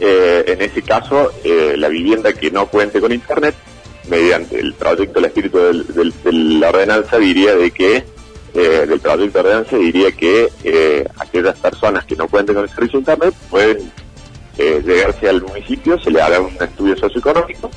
Eh, 0.00 0.44
en 0.46 0.62
ese 0.62 0.80
caso, 0.80 1.30
eh, 1.44 1.74
la 1.76 1.88
vivienda 1.88 2.32
que 2.32 2.50
no 2.50 2.66
cuente 2.66 3.00
con 3.00 3.12
internet, 3.12 3.54
mediante 4.08 4.58
el 4.58 4.72
proyecto 4.74 5.18
El 5.18 5.26
Espíritu 5.26 5.58
de 5.58 6.12
la 6.24 6.70
Ordenanza, 6.70 7.18
diría 7.18 7.54
de 7.54 7.70
que, 7.70 8.04
eh, 8.54 8.86
del 8.88 8.98
proyecto 8.98 9.42
de 9.42 9.48
ordenanza, 9.48 9.76
diría 9.76 10.10
que 10.12 10.48
aquellas 11.18 11.56
personas 11.58 12.06
que 12.06 12.16
no 12.16 12.26
cuenten 12.28 12.54
con 12.54 12.64
el 12.64 12.70
servicio 12.70 12.98
de 12.98 13.12
internet 13.12 13.34
pueden 13.50 13.92
llegarse 14.58 15.28
al 15.28 15.42
municipio, 15.42 15.98
se 16.00 16.10
le 16.10 16.20
haga 16.20 16.40
un 16.40 16.56
estudio 16.60 16.96
socioeconómico, 16.96 17.70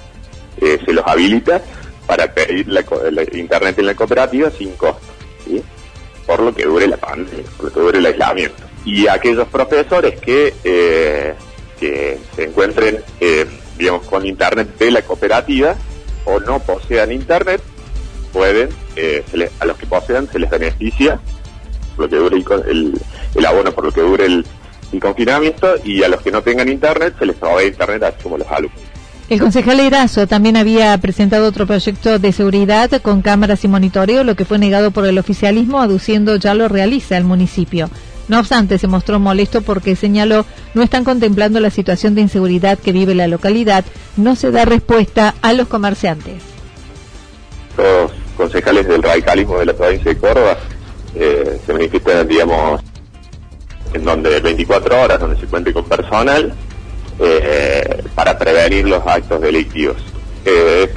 se 0.60 0.94
los 0.94 1.06
habilita 1.06 1.62
para 2.08 2.34
pedir 2.34 2.68
la, 2.68 2.82
internet 3.34 3.80
en 3.80 3.86
la 3.86 3.96
cooperativa 3.96 4.50
sin 4.52 4.72
costo. 4.74 5.06
por 6.26 6.42
lo 6.42 6.54
que 6.54 6.64
dure 6.64 6.88
la 6.88 6.98
pandemia, 6.98 7.44
por 7.58 7.66
lo 7.66 7.74
que 7.74 7.80
dure 7.80 7.98
el 8.00 8.06
aislamiento. 8.06 8.64
Y 8.86 9.08
aquellos 9.08 9.48
profesores 9.48 10.20
que, 10.20 10.54
eh, 10.64 11.34
que 11.84 12.18
se 12.34 12.44
encuentren, 12.46 13.00
eh, 13.20 13.46
digamos, 13.78 14.06
con 14.06 14.26
internet 14.26 14.78
de 14.80 14.92
la 14.92 15.02
cooperativa 15.02 15.76
o 16.24 16.40
no 16.40 16.60
posean 16.60 17.12
internet, 17.12 17.62
pueden, 18.32 18.70
eh, 18.96 19.24
a 19.60 19.66
los 19.66 19.78
que 19.78 19.86
posean 19.86 20.30
se 20.32 20.40
les 20.40 20.50
beneficia 20.50 21.20
lo 21.98 22.08
que 22.08 22.16
dure 22.16 22.38
el, 22.38 22.94
el, 23.36 23.46
abono, 23.46 23.74
por 23.74 23.84
lo 23.84 23.92
que 23.92 24.00
dure 24.00 24.26
el, 24.26 24.46
el, 24.94 25.00
confinamiento, 25.02 25.76
y 25.84 26.04
a 26.04 26.08
los 26.08 26.22
que 26.22 26.32
no 26.32 26.42
tengan 26.42 26.70
internet 26.70 27.16
se 27.20 27.26
les 27.26 27.36
provee 27.36 27.68
internet 27.68 28.04
así 28.04 28.24
como 28.24 28.38
los 28.38 28.48
alumnos. 28.48 28.80
El 29.30 29.40
concejal 29.40 29.80
Erazo 29.82 30.26
también 30.26 30.56
había 30.56 30.98
presentado 31.00 31.48
otro 31.48 31.68
proyecto 31.68 32.18
de 32.18 32.32
seguridad 32.32 32.90
con 33.02 33.22
cámaras 33.22 33.64
y 33.66 33.68
monitoreo, 33.68 34.24
lo 34.24 34.36
que 34.36 34.46
fue 34.46 34.58
negado 34.58 34.92
por 34.92 35.06
el 35.06 35.18
oficialismo, 35.18 35.82
aduciendo 35.82 36.38
ya 36.38 36.54
lo 36.54 36.70
realiza 36.70 37.18
el 37.18 37.26
municipio. 37.26 37.90
No 38.28 38.40
obstante, 38.40 38.78
se 38.78 38.88
mostró 38.88 39.20
molesto 39.20 39.62
porque 39.62 39.96
señaló 39.96 40.46
no 40.74 40.82
están 40.82 41.04
contemplando 41.04 41.60
la 41.60 41.70
situación 41.70 42.16
de 42.16 42.22
inseguridad 42.22 42.80
que 42.80 42.92
vive 42.92 43.16
la 43.16 43.28
localidad, 43.28 43.84
no 44.16 44.36
se 44.36 44.52
da 44.52 44.66
respuesta 44.66 45.36
a 45.42 45.54
los 45.54 45.68
comerciantes. 45.68 46.42
Los 47.78 48.12
concejales 48.38 48.88
del 48.88 49.04
radicalismo 49.04 49.60
de 49.60 49.66
la 49.66 49.74
provincia 49.74 50.14
de 50.14 50.18
Córdoba 50.18 50.58
eh, 51.16 51.60
se 51.66 51.74
manifiestan, 51.74 52.28
digamos, 52.28 52.82
en 53.94 54.04
donde 54.04 54.40
24 54.40 55.02
horas, 55.02 55.20
donde 55.20 55.40
se 55.40 55.46
cuente 55.46 55.74
con 55.74 55.86
personal, 55.86 56.54
eh, 57.20 58.04
para 58.16 58.38
prevenir 58.38 58.88
los 58.88 59.06
actos 59.06 59.42
delictivos. 59.42 59.98
Eh, 60.46 60.90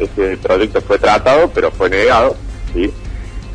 este 0.00 0.36
proyecto 0.38 0.80
fue 0.80 0.98
tratado, 0.98 1.50
pero 1.54 1.70
fue 1.70 1.90
negado. 1.90 2.36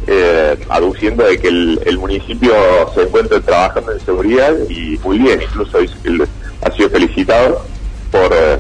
Eh, 0.08 0.56
aduciendo 0.70 1.24
de 1.24 1.40
que 1.40 1.48
el, 1.48 1.98
municipio 1.98 2.54
se 2.94 3.02
encuentra 3.02 3.42
trabajando 3.42 3.92
en 3.92 4.00
seguridad 4.02 4.54
y 4.70 5.00
muy 5.04 5.18
bien, 5.18 5.42
incluso 5.42 5.80
ha 6.62 6.72
sido 6.72 6.90
felicitado 6.92 7.66
por 8.12 8.32
eh, 8.32 8.60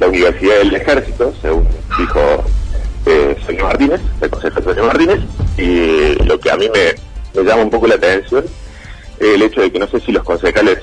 la 0.00 0.08
Universidad 0.08 0.56
del 0.56 0.74
Ejército, 0.74 1.34
según 1.42 1.68
dijo 1.98 2.44
eh, 3.04 3.36
señor 3.46 3.64
Martínez, 3.64 4.00
el 4.22 4.30
consejero 4.30 4.72
señor 4.72 4.86
Martínez, 4.86 5.20
y 5.58 6.14
lo 6.24 6.40
que 6.40 6.50
a 6.50 6.56
mí 6.56 6.70
me, 6.72 7.44
llama 7.44 7.62
un 7.62 7.70
poco 7.70 7.86
la 7.86 7.96
atención 7.96 8.46
es 9.20 9.34
el 9.34 9.42
hecho 9.42 9.60
de 9.60 9.70
que 9.70 9.78
no 9.78 9.86
sé 9.86 10.00
si 10.00 10.12
los 10.12 10.24
concejales 10.24 10.78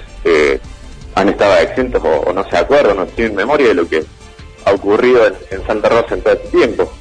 han 1.16 1.30
estado 1.30 1.58
exentos 1.58 2.04
o, 2.06 2.32
no 2.32 2.48
se 2.48 2.56
acuerdan, 2.56 2.98
no 2.98 3.08
tienen 3.08 3.36
memoria 3.36 3.70
de 3.70 3.74
lo 3.74 3.88
que 3.88 4.04
ha 4.64 4.72
ocurrido 4.74 5.26
en, 5.26 5.66
Santa 5.66 5.90
Rosa 5.90 6.14
en 6.14 6.22
todo 6.22 6.34
este 6.36 6.50
tiempo. 6.50 6.92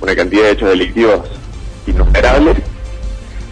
Una 0.00 0.16
cantidad 0.16 0.44
de 0.44 0.50
hechos 0.50 0.70
delictivos 0.70 1.39
innumerables. 1.86 2.58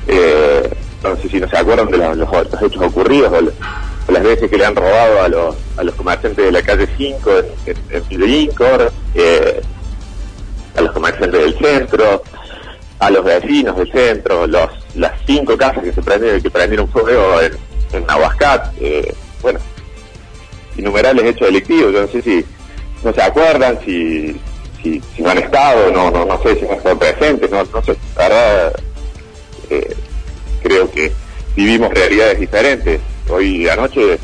Eh, 0.07 0.71
no 1.03 1.17
sé 1.17 1.29
si 1.29 1.41
no 1.41 1.49
se 1.49 1.57
acuerdan 1.57 1.91
de 1.91 1.99
los, 1.99 2.29
hechos 2.63 2.83
ocurridos 2.83 3.33
o, 3.33 4.13
las 4.13 4.23
veces 4.23 4.51
que 4.51 4.57
le 4.57 4.65
han 4.65 4.75
robado 4.75 5.23
a 5.23 5.29
los, 5.29 5.55
a 5.77 5.85
los 5.85 5.95
comerciantes 5.95 6.47
de 6.47 6.51
la 6.51 6.63
calle 6.63 6.89
5 6.97 7.31
en, 7.67 7.77
en, 7.91 8.51
eh, 9.15 9.61
a 10.75 10.81
los 10.81 10.93
comerciantes 10.93 11.41
del 11.41 11.59
centro, 11.59 12.23
a 12.99 13.11
los 13.11 13.25
vecinos 13.25 13.77
del 13.77 13.93
centro, 13.93 14.47
los, 14.47 14.71
las 14.95 15.13
cinco 15.27 15.57
casas 15.57 15.85
que 15.85 15.93
se 15.93 16.03
prendieron, 16.03 16.41
que 16.41 16.51
prendieron 16.51 16.89
fuego 16.89 17.41
en, 17.41 17.53
en 17.93 18.07
Nahuascat. 18.07 18.73
Eh, 18.81 19.15
bueno, 19.43 19.61
innumerables 20.77 21.27
hechos 21.27 21.49
delictivos. 21.49 21.93
Yo 21.93 22.01
no 22.03 22.09
sé 22.09 22.23
si 22.23 22.45
no 23.05 23.13
se 23.13 23.23
acuerdan, 23.23 23.79
si, 23.85 24.41
si, 24.83 25.03
no 25.19 25.31
han 25.31 25.39
estado, 25.39 25.91
no, 25.93 26.11
no, 26.11 26.25
no 26.25 26.43
sé 26.43 26.57
si 26.57 26.63
no 26.63 26.73
han 26.73 26.77
estado 26.79 26.99
presentes, 26.99 27.51
no, 27.51 27.65
no 27.65 27.83
sé. 27.83 27.97
La 28.17 28.73
eh, 29.71 29.97
creo 30.63 30.91
que 30.91 31.13
vivimos 31.57 31.93
realidades 31.93 32.41
diferentes. 32.41 33.01
Hoy 33.29 33.69
anoche 33.69 34.19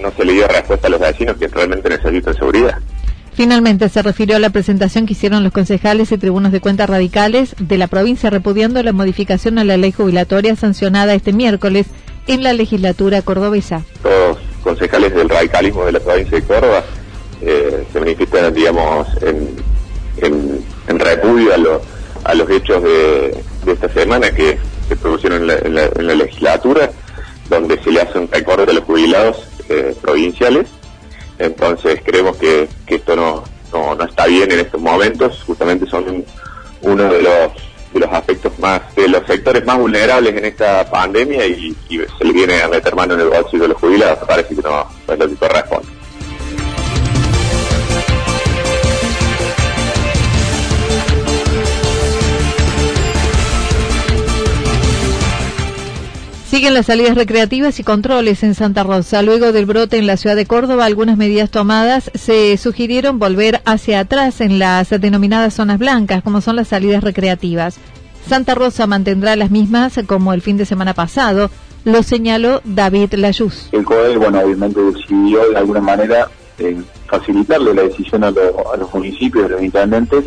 no 0.00 0.10
se 0.12 0.24
le 0.24 0.32
dio 0.32 0.48
respuesta 0.48 0.86
a 0.86 0.90
los 0.90 1.00
vecinos 1.00 1.36
que 1.36 1.48
realmente 1.48 1.88
necesitan 1.88 2.34
seguridad. 2.34 2.78
Finalmente 3.34 3.88
se 3.88 4.02
refirió 4.02 4.34
a 4.34 4.40
la 4.40 4.50
presentación 4.50 5.06
que 5.06 5.12
hicieron 5.12 5.44
los 5.44 5.52
concejales 5.52 6.10
y 6.10 6.18
tribunos 6.18 6.50
de 6.50 6.60
cuentas 6.60 6.90
radicales 6.90 7.54
de 7.60 7.78
la 7.78 7.86
provincia 7.86 8.30
repudiando 8.30 8.82
la 8.82 8.92
modificación 8.92 9.58
a 9.58 9.64
la 9.64 9.76
ley 9.76 9.92
jubilatoria 9.92 10.56
sancionada 10.56 11.14
este 11.14 11.32
miércoles 11.32 11.86
en 12.26 12.42
la 12.42 12.52
legislatura 12.52 13.22
cordobesa. 13.22 13.84
Los 14.02 14.38
concejales 14.64 15.14
del 15.14 15.28
radicalismo 15.28 15.84
de 15.84 15.92
la 15.92 16.00
provincia 16.00 16.36
de 16.36 16.42
Córdoba 16.42 16.84
eh, 17.40 17.84
se 17.92 18.00
manifiestan, 18.00 18.52
digamos, 18.52 19.06
en, 19.22 19.54
en, 20.22 20.98
repudio 20.98 21.52
a, 21.52 22.30
a 22.30 22.34
los 22.34 22.50
hechos 22.50 22.82
de, 22.82 23.36
esta 23.66 23.88
semana 23.90 24.30
que 24.30 24.58
se 24.88 24.96
produjeron 24.96 25.50
en 25.50 25.74
la, 25.74 26.14
legislatura, 26.14 26.90
donde 27.48 27.82
se 27.82 27.90
le 27.90 28.00
hace 28.00 28.18
un 28.18 28.30
recorte 28.30 28.70
a 28.70 28.74
los 28.74 28.84
jubilados 28.84 29.44
eh, 29.68 29.94
provinciales. 30.00 30.68
Entonces 31.38 32.00
creemos 32.04 32.36
que, 32.36 32.68
esto 32.86 33.14
no, 33.14 33.44
no, 33.72 34.04
está 34.04 34.26
bien 34.26 34.50
en 34.50 34.60
estos 34.60 34.80
momentos, 34.80 35.42
justamente 35.46 35.86
son 35.86 36.24
uno 36.82 37.04
de 37.04 37.22
los 37.22 37.52
de 37.92 38.00
los 38.00 38.12
aspectos 38.12 38.58
más, 38.58 38.82
de 38.94 39.08
los 39.08 39.26
sectores 39.26 39.64
más 39.64 39.78
vulnerables 39.78 40.36
en 40.36 40.44
esta 40.44 40.88
pandemia 40.90 41.46
y, 41.46 41.74
se 41.88 42.24
le 42.24 42.32
viene 42.32 42.60
a 42.60 42.68
meter 42.68 42.94
mano 42.94 43.14
en 43.14 43.20
el 43.20 43.28
bolsillo 43.28 43.62
de 43.62 43.68
los 43.68 43.78
jubilados, 43.78 44.18
parece 44.26 44.54
que 44.54 44.62
no, 44.62 44.86
no 45.06 45.14
es 45.14 45.18
lo 45.18 45.28
que 45.28 45.34
corresponde. 45.36 45.87
Siguen 56.58 56.74
las 56.74 56.86
salidas 56.86 57.14
recreativas 57.14 57.78
y 57.78 57.84
controles 57.84 58.42
en 58.42 58.56
Santa 58.56 58.82
Rosa. 58.82 59.22
Luego 59.22 59.52
del 59.52 59.64
brote 59.64 59.96
en 59.96 60.08
la 60.08 60.16
ciudad 60.16 60.34
de 60.34 60.44
Córdoba, 60.44 60.86
algunas 60.86 61.16
medidas 61.16 61.52
tomadas 61.52 62.10
se 62.14 62.56
sugirieron 62.56 63.20
volver 63.20 63.60
hacia 63.64 64.00
atrás 64.00 64.40
en 64.40 64.58
las 64.58 64.90
denominadas 64.90 65.54
zonas 65.54 65.78
blancas, 65.78 66.20
como 66.24 66.40
son 66.40 66.56
las 66.56 66.66
salidas 66.66 67.04
recreativas. 67.04 67.78
Santa 68.28 68.56
Rosa 68.56 68.88
mantendrá 68.88 69.36
las 69.36 69.52
mismas 69.52 70.00
como 70.08 70.32
el 70.32 70.42
fin 70.42 70.56
de 70.56 70.66
semana 70.66 70.94
pasado, 70.94 71.48
lo 71.84 72.02
señaló 72.02 72.60
David 72.64 73.14
Layuz. 73.14 73.68
El 73.70 73.84
COE, 73.84 74.16
bueno, 74.16 74.40
obviamente 74.40 74.80
decidió 74.80 75.48
de 75.50 75.58
alguna 75.58 75.80
manera 75.80 76.28
eh, 76.58 76.76
facilitarle 77.06 77.72
la 77.72 77.82
decisión 77.82 78.24
a, 78.24 78.32
los 78.32 78.92
municipios, 78.92 79.44
a 79.44 79.48
los 79.50 79.62
intendentes, 79.62 80.24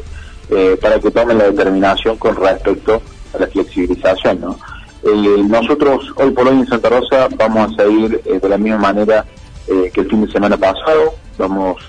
eh, 0.50 0.77
para 0.81 0.97
que 0.97 1.11
tomen 1.11 1.39
la 1.39 1.51
determinación 1.51 2.15
con 2.15 2.38
respecto 2.38 3.01
a 3.33 3.38
la 3.38 3.47
flexibilización, 3.47 4.39
¿no? 4.39 4.57
Eh, 5.03 5.43
nosotros 5.48 6.13
hoy 6.15 6.29
por 6.29 6.48
hoy 6.48 6.60
en 6.60 6.67
Santa 6.67 6.89
Rosa 6.89 7.27
vamos 7.36 7.74
a 7.74 7.84
seguir 7.84 8.22
eh, 8.24 8.39
de 8.39 8.50
la 8.50 8.58
misma 8.58 8.77
manera 8.77 9.25
eh, 9.67 9.89
que 9.91 10.01
el 10.01 10.10
fin 10.10 10.25
de 10.25 10.31
semana 10.31 10.58
pasado, 10.58 11.15
vamos 11.39 11.81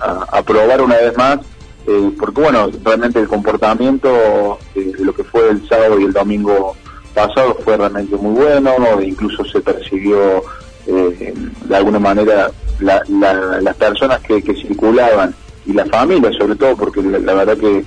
a, 0.00 0.42
probar 0.42 0.80
una 0.80 0.96
vez 0.96 1.16
más, 1.18 1.38
porque 2.18 2.40
bueno, 2.40 2.68
realmente 2.82 3.20
el 3.20 3.28
comportamiento 3.28 4.58
de 4.74 5.04
lo 5.04 5.14
que 5.14 5.24
fue 5.24 5.50
el 5.50 5.68
sábado 5.68 6.00
y 6.00 6.04
el 6.04 6.12
domingo 6.12 6.74
pasado 7.14 7.56
fue 7.62 7.76
realmente 7.76 8.16
muy 8.16 8.32
bueno, 8.32 8.72
incluso 9.02 9.44
se 9.44 9.60
percibió 9.60 10.42
de 10.86 11.76
alguna 11.76 11.98
manera 11.98 12.50
las 12.80 13.76
personas 13.76 14.20
que, 14.20 14.40
circulaban 14.40 15.34
y 15.66 15.72
las 15.72 15.88
familias 15.90 16.34
sobre 16.38 16.56
todo, 16.56 16.76
porque 16.76 17.02
la, 17.02 17.34
verdad 17.34 17.58
que 17.58 17.84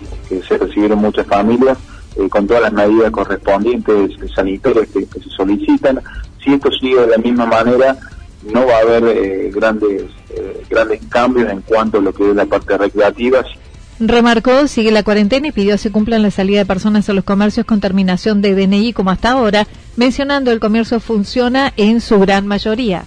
se 0.48 0.58
recibieron 0.58 1.00
muchas 1.00 1.26
familias, 1.26 1.78
eh, 2.20 2.30
con 2.30 2.48
todas 2.48 2.64
las 2.64 2.74
medidas 2.74 3.12
correspondientes 3.12 4.12
sanitarias 4.36 4.88
que, 4.90 5.06
se 5.06 5.30
solicitan. 5.30 6.00
Si 6.44 6.54
esto 6.54 6.70
sigue 6.72 7.02
de 7.02 7.08
la 7.08 7.18
misma 7.18 7.46
manera, 7.46 7.98
no 8.44 8.66
va 8.66 8.78
a 8.78 8.80
haber 8.80 9.04
eh, 9.06 9.52
grandes, 9.54 10.04
eh, 10.32 10.64
grandes 10.70 11.00
cambios 11.08 11.50
en 11.50 11.62
cuanto 11.62 12.00
a 12.00 12.02
lo 12.02 12.14
que 12.14 12.30
es 12.30 12.36
la 12.36 12.46
parte 12.46 12.78
recreativa. 12.78 13.46
Remarcó, 14.00 14.68
sigue 14.68 14.92
la 14.92 15.04
cuarentena 15.04 15.48
y 15.48 15.52
pidió 15.52 15.78
se 15.78 15.92
cumplan 15.92 16.22
la 16.22 16.32
salida 16.32 16.60
de 16.60 16.66
personas 16.66 17.10
a 17.10 17.14
los 17.14 17.24
comercios 17.24 17.66
con 17.66 17.80
terminación 17.80 18.42
de 18.42 18.56
DNI 18.56 18.94
como 18.94 19.12
hasta 19.12 19.32
ahora, 19.32 19.68
mencionando 19.96 20.52
el 20.52 20.60
comercio 20.60 21.00
funciona 21.00 21.74
en 21.78 22.02
su 22.02 22.20
gran 22.20 22.48
mayoría. 22.48 23.06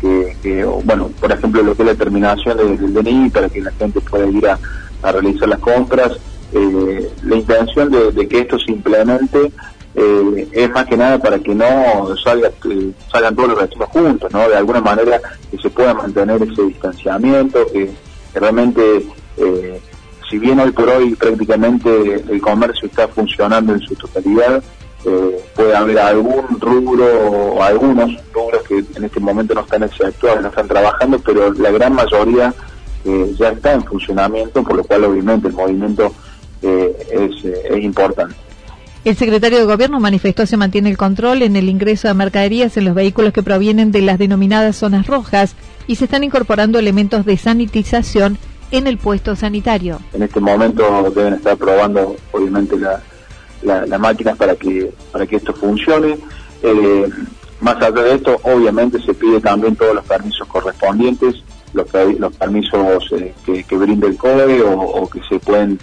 Que, 0.00 0.64
bueno, 0.84 1.10
por 1.20 1.32
ejemplo, 1.32 1.62
lo 1.62 1.74
que 1.74 1.82
es 1.82 1.88
la 1.88 1.94
terminación 1.94 2.56
del, 2.56 2.94
DNI 2.94 3.30
para 3.30 3.48
que 3.50 3.60
la 3.60 3.72
gente 3.72 4.00
pueda 4.00 4.26
ir 4.26 4.46
a 4.46 5.12
realizar 5.12 5.48
las 5.48 5.60
compras, 5.60 6.18
eh, 6.52 6.89
la 7.22 7.36
intención 7.36 7.90
de, 7.90 8.28
que 8.28 8.40
esto 8.40 8.58
se 8.58 8.72
implemente 8.72 9.52
eh, 9.94 10.48
es 10.52 10.70
más 10.70 10.86
que 10.86 10.96
nada 10.96 11.18
para 11.18 11.38
que 11.38 11.54
no 11.54 11.66
salga, 12.22 12.50
salgan 13.10 13.34
todos 13.34 13.50
los 13.50 13.60
vecinos 13.60 13.88
juntos, 13.88 14.32
¿no? 14.32 14.48
De 14.48 14.56
alguna 14.56 14.80
manera 14.80 15.20
que 15.50 15.58
se 15.58 15.68
pueda 15.68 15.94
mantener 15.94 16.42
ese 16.42 16.62
distanciamiento, 16.62 17.66
que, 17.72 17.90
realmente, 18.34 19.06
eh, 19.36 19.80
si 20.28 20.38
bien 20.38 20.60
hoy 20.60 20.70
por 20.70 20.88
hoy 20.88 21.14
prácticamente 21.16 22.22
el 22.28 22.40
comercio 22.40 22.86
está 22.86 23.08
funcionando 23.08 23.74
en 23.74 23.80
su 23.80 23.94
totalidad, 23.96 24.62
puede 25.56 25.74
haber 25.74 25.98
algún 25.98 26.60
rubro 26.60 27.06
o 27.54 27.62
algunos 27.62 28.10
rubros 28.34 28.62
que 28.68 28.84
en 28.94 29.04
este 29.04 29.18
momento 29.18 29.54
no 29.54 29.62
están 29.62 29.82
efectuados, 29.82 30.42
no 30.42 30.48
están 30.48 30.68
trabajando, 30.68 31.18
pero 31.18 31.52
la 31.54 31.70
gran 31.70 31.94
mayoría 31.94 32.54
ya 33.38 33.48
está 33.48 33.72
en 33.72 33.82
funcionamiento, 33.82 34.62
por 34.62 34.76
lo 34.76 34.84
cual 34.84 35.04
obviamente 35.04 35.48
el 35.48 35.54
movimiento 35.54 36.12
eh, 37.20 37.62
es, 37.70 37.82
importante. 37.82 38.34
El 39.04 39.16
secretario 39.16 39.58
de 39.58 39.64
Gobierno 39.64 39.98
manifestó 39.98 40.46
se 40.46 40.56
mantiene 40.56 40.90
el 40.90 40.98
control 40.98 41.42
en 41.42 41.56
el 41.56 41.68
ingreso 41.68 42.08
de 42.08 42.14
mercaderías 42.14 42.76
en 42.76 42.84
los 42.84 42.94
vehículos 42.94 43.32
que 43.32 43.42
provienen 43.42 43.92
de 43.92 44.02
las 44.02 44.18
denominadas 44.18 44.76
zonas 44.76 45.06
rojas 45.06 45.54
y 45.86 45.96
se 45.96 46.04
están 46.04 46.22
incorporando 46.22 46.78
elementos 46.78 47.24
de 47.24 47.36
sanitización 47.36 48.38
en 48.70 48.86
el 48.86 48.98
puesto 48.98 49.34
sanitario. 49.36 50.00
En 50.12 50.22
este 50.22 50.38
momento 50.38 51.10
deben 51.14 51.34
estar 51.34 51.56
probando, 51.56 52.16
obviamente, 52.32 52.78
las 52.78 53.00
la, 53.62 53.98
máquinas 53.98 54.36
para 54.36 54.54
que 54.54 54.92
para 55.12 55.26
que 55.26 55.36
esto 55.36 55.52
funcione. 55.52 56.18
Eh, 56.62 57.08
más 57.60 57.76
allá 57.76 58.02
de 58.02 58.14
esto, 58.14 58.38
obviamente 58.42 59.00
se 59.02 59.12
pide 59.14 59.40
también 59.40 59.76
todos 59.76 59.94
los 59.94 60.04
permisos 60.04 60.46
correspondientes, 60.48 61.42
los, 61.74 61.86
los 62.18 62.36
permisos 62.36 63.12
eh, 63.12 63.34
que, 63.44 63.64
que 63.64 63.76
brinda 63.76 64.06
el 64.06 64.16
CODE 64.16 64.62
o 64.62 65.08
que 65.10 65.20
se 65.28 65.38
pueden 65.38 65.78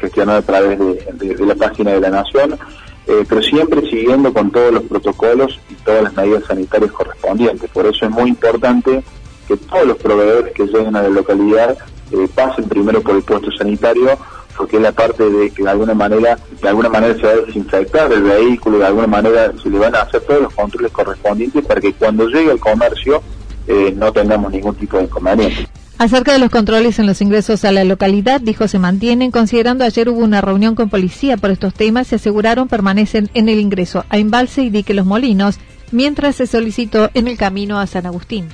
gestionado 0.00 0.38
a 0.38 0.42
través 0.42 0.78
de, 0.78 1.46
la 1.46 1.54
página 1.54 1.92
de 1.92 2.00
la 2.00 2.10
Nación, 2.10 2.58
eh, 3.06 3.24
pero 3.28 3.42
siempre 3.42 3.80
siguiendo 3.88 4.32
con 4.32 4.50
todos 4.50 4.72
los 4.72 4.82
protocolos 4.84 5.58
y 5.70 5.74
todas 5.74 6.02
las 6.02 6.14
medidas 6.14 6.44
sanitarias 6.44 6.92
correspondientes. 6.92 7.70
Por 7.70 7.86
eso 7.86 8.04
es 8.04 8.10
muy 8.10 8.30
importante 8.30 9.02
que 9.48 9.56
todos 9.56 9.86
los 9.86 9.96
proveedores 9.96 10.52
que 10.52 10.64
lleguen 10.66 10.94
a 10.96 11.02
la 11.02 11.08
localidad 11.08 11.76
eh, 12.12 12.28
pasen 12.34 12.68
primero 12.68 13.00
por 13.00 13.16
el 13.16 13.22
puesto 13.22 13.50
sanitario, 13.52 14.18
porque 14.56 14.76
es 14.76 14.82
la 14.82 14.92
parte 14.92 15.28
de 15.28 15.50
que 15.50 15.62
de 15.62 15.70
alguna 15.70 15.94
manera, 15.94 16.38
de 16.60 16.68
alguna 16.68 16.88
manera 16.88 17.14
se 17.14 17.22
va 17.22 17.32
a 17.32 17.36
desinfectar 17.36 18.12
el 18.12 18.22
vehículo, 18.22 18.78
de 18.78 18.86
alguna 18.86 19.06
manera 19.06 19.52
se 19.62 19.70
le 19.70 19.78
van 19.78 19.94
a 19.94 20.02
hacer 20.02 20.20
todos 20.22 20.42
los 20.42 20.54
controles 20.54 20.92
correspondientes 20.92 21.64
para 21.64 21.80
que 21.80 21.92
cuando 21.94 22.26
llegue 22.26 22.50
al 22.50 22.60
comercio 22.60 23.22
eh, 23.66 23.92
no 23.96 24.12
tengamos 24.12 24.52
ningún 24.52 24.74
tipo 24.74 24.98
de 24.98 25.04
inconveniente. 25.04 25.68
Acerca 26.00 26.32
de 26.32 26.38
los 26.38 26.48
controles 26.48 26.98
en 26.98 27.06
los 27.06 27.20
ingresos 27.20 27.62
a 27.66 27.72
la 27.72 27.84
localidad, 27.84 28.40
dijo 28.40 28.66
se 28.68 28.78
mantienen, 28.78 29.30
considerando 29.30 29.84
ayer 29.84 30.08
hubo 30.08 30.20
una 30.20 30.40
reunión 30.40 30.74
con 30.74 30.88
policía 30.88 31.36
por 31.36 31.50
estos 31.50 31.74
temas 31.74 32.10
y 32.10 32.14
aseguraron 32.14 32.68
permanecen 32.68 33.28
en 33.34 33.50
el 33.50 33.58
ingreso 33.58 34.06
a 34.08 34.16
Embalse 34.16 34.62
y 34.62 34.70
Dique 34.70 34.94
Los 34.94 35.04
Molinos, 35.04 35.58
mientras 35.92 36.36
se 36.36 36.46
solicitó 36.46 37.10
en 37.12 37.28
el 37.28 37.36
camino 37.36 37.78
a 37.78 37.86
San 37.86 38.06
Agustín. 38.06 38.48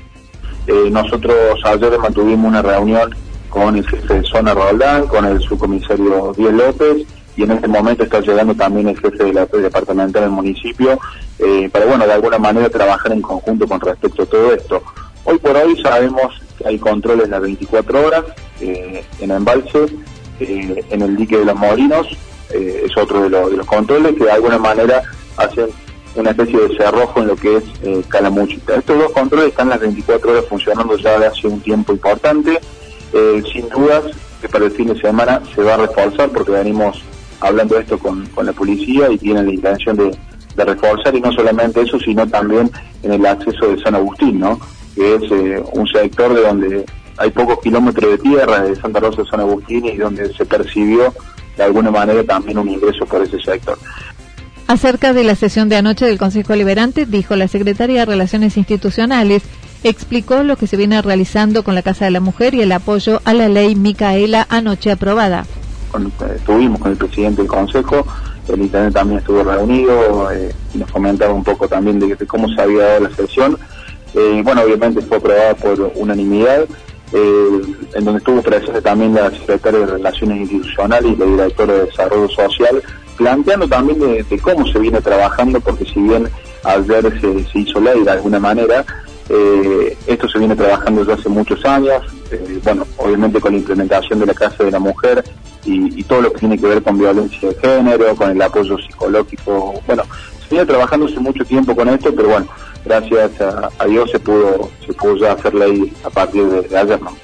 Eh, 0.67 0.91
nosotros 0.91 1.37
ayer 1.63 1.97
mantuvimos 2.01 2.49
una 2.49 2.63
reunión 2.63 3.15
con 3.49 3.77
el 3.77 3.87
jefe 3.87 4.15
de 4.15 4.23
zona 4.25 4.53
Roldán, 4.53 5.07
con 5.07 5.25
el 5.25 5.41
subcomisario 5.41 6.33
Díaz 6.37 6.53
López 6.53 7.07
y 7.37 7.45
en 7.45 7.53
este 7.53 7.69
momento 7.69 8.03
está 8.03 8.19
llegando 8.23 8.57
también 8.57 8.89
el 8.89 8.99
jefe 8.99 9.23
de 9.23 9.33
la 9.33 9.47
departamental 9.47 10.23
del 10.23 10.33
municipio 10.33 10.99
eh, 11.39 11.71
para, 11.73 11.87
bueno, 11.87 12.07
de 12.07 12.13
alguna 12.13 12.39
manera 12.39 12.69
trabajar 12.69 13.13
en 13.13 13.23
conjunto 13.23 13.69
con 13.69 13.81
respecto 13.81 14.25
a 14.25 14.27
todo 14.27 14.53
esto. 14.53 14.83
Hoy 15.23 15.39
por 15.39 15.57
hoy 15.57 15.81
sabemos 15.81 16.46
hay 16.65 16.79
controles 16.79 17.29
las 17.29 17.41
24 17.41 18.07
horas 18.07 18.25
eh, 18.61 19.05
en 19.21 19.31
embalse, 19.31 19.87
eh, 20.41 20.85
en 20.91 21.03
el 21.03 21.17
dique 21.17 21.39
de 21.39 21.45
los 21.45 21.57
molinos, 21.57 22.07
eh, 22.51 22.85
es 22.87 22.97
otro 22.97 23.23
de, 23.23 23.31
los 23.31 23.67
controles 23.67 24.15
que 24.17 24.25
de 24.25 24.31
alguna 24.31 24.59
manera 24.59 25.03
hacen 25.37 25.67
una 26.15 26.31
especie 26.31 26.59
de 26.59 26.77
cerrojo 26.77 27.21
en 27.21 27.29
lo 27.29 27.37
que 27.37 27.59
es 27.59 28.07
Calamuchita. 28.09 28.77
Estos 28.77 28.99
dos 28.99 29.13
controles 29.13 29.49
están 29.49 29.69
las 29.69 29.81
24 29.81 30.31
horas 30.31 30.45
funcionando 30.49 30.97
ya 30.97 31.19
de 31.19 31.27
hace 31.27 31.47
un 31.47 31.61
tiempo 31.61 31.93
importante. 31.93 32.59
sin 33.53 33.69
dudas 33.69 34.05
que 34.41 34.49
para 34.49 34.65
el 34.65 34.71
fin 34.71 34.89
de 34.89 34.99
semana 34.99 35.43
se 35.55 35.63
va 35.63 35.75
a 35.75 35.77
reforzar 35.77 36.31
porque 36.31 36.53
venimos 36.53 37.03
hablando 37.41 37.75
de 37.75 37.83
esto 37.83 37.99
con, 37.99 38.27
la 38.43 38.53
policía 38.55 39.11
y 39.11 39.19
tienen 39.19 39.45
la 39.45 39.53
intención 39.53 39.95
de, 39.95 40.17
de 40.57 40.65
reforzar 40.65 41.15
y 41.15 41.21
no 41.21 41.31
solamente 41.33 41.83
eso, 41.83 41.99
sino 42.01 42.27
también 42.27 42.71
en 43.03 43.13
el 43.13 43.27
acceso 43.27 43.69
de 43.69 43.83
San 43.83 43.95
Agustín, 43.95 44.41
¿no? 44.41 44.59
Que 44.97 45.15
es 45.15 45.23
eh, 45.31 45.63
un 45.75 45.87
sector 45.87 46.35
de 46.35 46.41
donde 46.41 46.87
hay 47.19 47.31
pocos 47.31 47.61
kilómetros 47.61 48.11
de 48.13 48.19
tierra 48.19 48.63
de 48.63 48.75
Santa 48.77 48.99
Rosa 48.99 49.23
de 49.23 49.29
San 49.29 49.41
Agustín 49.41 49.85
y 49.85 49.97
donde 49.97 50.33
se 50.35 50.45
percibió 50.45 51.15
de 51.57 51.63
alguna 51.63 51.91
manera 51.91 52.25
también 52.25 52.59
un 52.59 52.69
ingreso 52.69 53.07
por 53.07 53.23
ese 53.23 53.39
sector. 53.41 53.79
Acerca 54.67 55.13
de 55.13 55.23
la 55.23 55.37
sesión 55.37 55.69
de 55.69 55.77
anoche 55.77 56.07
del 56.07 56.19
Consejo 56.19 56.57
Liberante, 56.57 57.07
dijo 57.07 57.37
la 57.37 57.47
secretaria 57.47 58.01
de 58.01 58.07
Relaciones 58.07 58.57
Institucionales, 58.57 59.43
explicó 59.85 60.43
lo 60.43 60.57
que 60.57 60.67
se 60.67 60.77
viene 60.77 61.01
realizando 61.01 61.63
con 61.63 61.75
la 61.75 61.83
Casa 61.83 62.07
de 62.07 62.11
la 62.11 62.21
Mujer 62.21 62.55
y 62.55 62.63
el 62.63 62.73
apoyo 62.73 63.21
a 63.25 63.33
la 63.33 63.49
ley 63.49 63.77
Micaela 63.77 64.47
anoche 64.49 64.91
aprobada. 64.91 65.47
estuvimos 66.35 66.81
con 66.81 66.91
el 66.91 66.97
presidente 66.97 67.43
del 67.43 67.49
Consejo, 67.49 68.07
el 68.49 68.63
Internet 68.63 68.95
también 68.95 69.21
estuvo 69.21 69.45
reunido 69.45 70.31
eh, 70.33 70.53
y 70.75 70.79
nos 70.79 70.91
comentaba 70.91 71.33
un 71.33 71.45
poco 71.45 71.69
también 71.69 71.99
de 71.99 72.17
cómo 72.27 72.49
se 72.49 72.61
había 72.61 72.83
dado 72.83 73.01
la 73.01 73.11
sesión 73.15 73.57
eh, 74.17 74.41
bueno, 74.43 74.63
obviamente 74.63 75.01
fue 75.03 75.19
aprobada 75.19 75.55
por 75.55 75.93
unanimidad, 75.95 76.65
eh, 77.13 77.61
en 77.95 78.05
donde 78.05 78.19
estuvo 78.19 78.43
presente 78.43 78.83
también 78.83 79.15
la 79.15 79.31
secretaria 79.31 79.81
de 79.81 79.87
Relaciones 79.87 80.39
Institucionales 80.41 81.13
y 81.13 81.17
la 81.17 81.27
directora 81.27 81.75
de 81.75 81.85
Desarrollo 81.85 82.29
Social, 82.29 82.83
planteando 83.17 83.69
también 83.69 84.01
de, 84.01 84.39
cómo 84.41 84.67
se 84.67 84.79
viene 84.79 85.01
trabajando, 85.01 85.61
porque 85.61 85.85
si 85.85 86.01
bien 86.01 86.29
ayer 86.65 87.21
se, 87.21 87.45
se 87.45 87.59
hizo 87.61 87.81
ley 87.81 88.03
de 88.03 88.11
alguna 88.11 88.41
manera, 88.41 88.85
Eh, 89.29 89.97
esto 90.07 90.29
se 90.29 90.39
viene 90.39 90.55
trabajando 90.55 91.01
desde 91.01 91.21
hace 91.21 91.29
muchos 91.29 91.65
años, 91.65 92.01
eh, 92.31 92.61
bueno, 92.63 92.87
obviamente 92.97 93.41
con 93.41 93.53
la 93.53 93.59
implementación 93.59 94.21
de 94.21 94.27
la 94.27 94.35
Casa 94.35 94.63
de 94.63 94.71
la 94.71 94.79
Mujer 94.79 95.25
y, 95.65 96.05
todo 96.05 96.23
lo 96.23 96.33
que 96.33 96.39
tiene 96.39 96.57
que 96.57 96.67
ver 96.67 96.81
con 96.81 96.97
violencia 96.97 97.49
de 97.49 97.55
género, 97.57 98.15
con 98.15 98.31
el 98.31 98.41
apoyo 98.41 98.79
psicológico. 98.79 99.83
Bueno, 99.85 100.05
se 100.43 100.51
viene 100.51 100.65
trabajando 100.65 101.07
hace 101.07 101.19
mucho 101.19 101.45
tiempo 101.45 101.75
con 101.75 101.89
esto, 101.89 102.15
pero 102.15 102.29
bueno, 102.29 102.47
gracias 102.87 103.41
a, 103.41 103.87
Dios 103.87 104.11
se 104.11 104.19
pudo, 104.19 104.71
se 104.87 104.93
pudo 104.95 105.31
a 105.31 106.11
partir 106.11 106.45
de, 106.45 106.79
ayer, 106.79 107.01
¿no? 107.03 107.15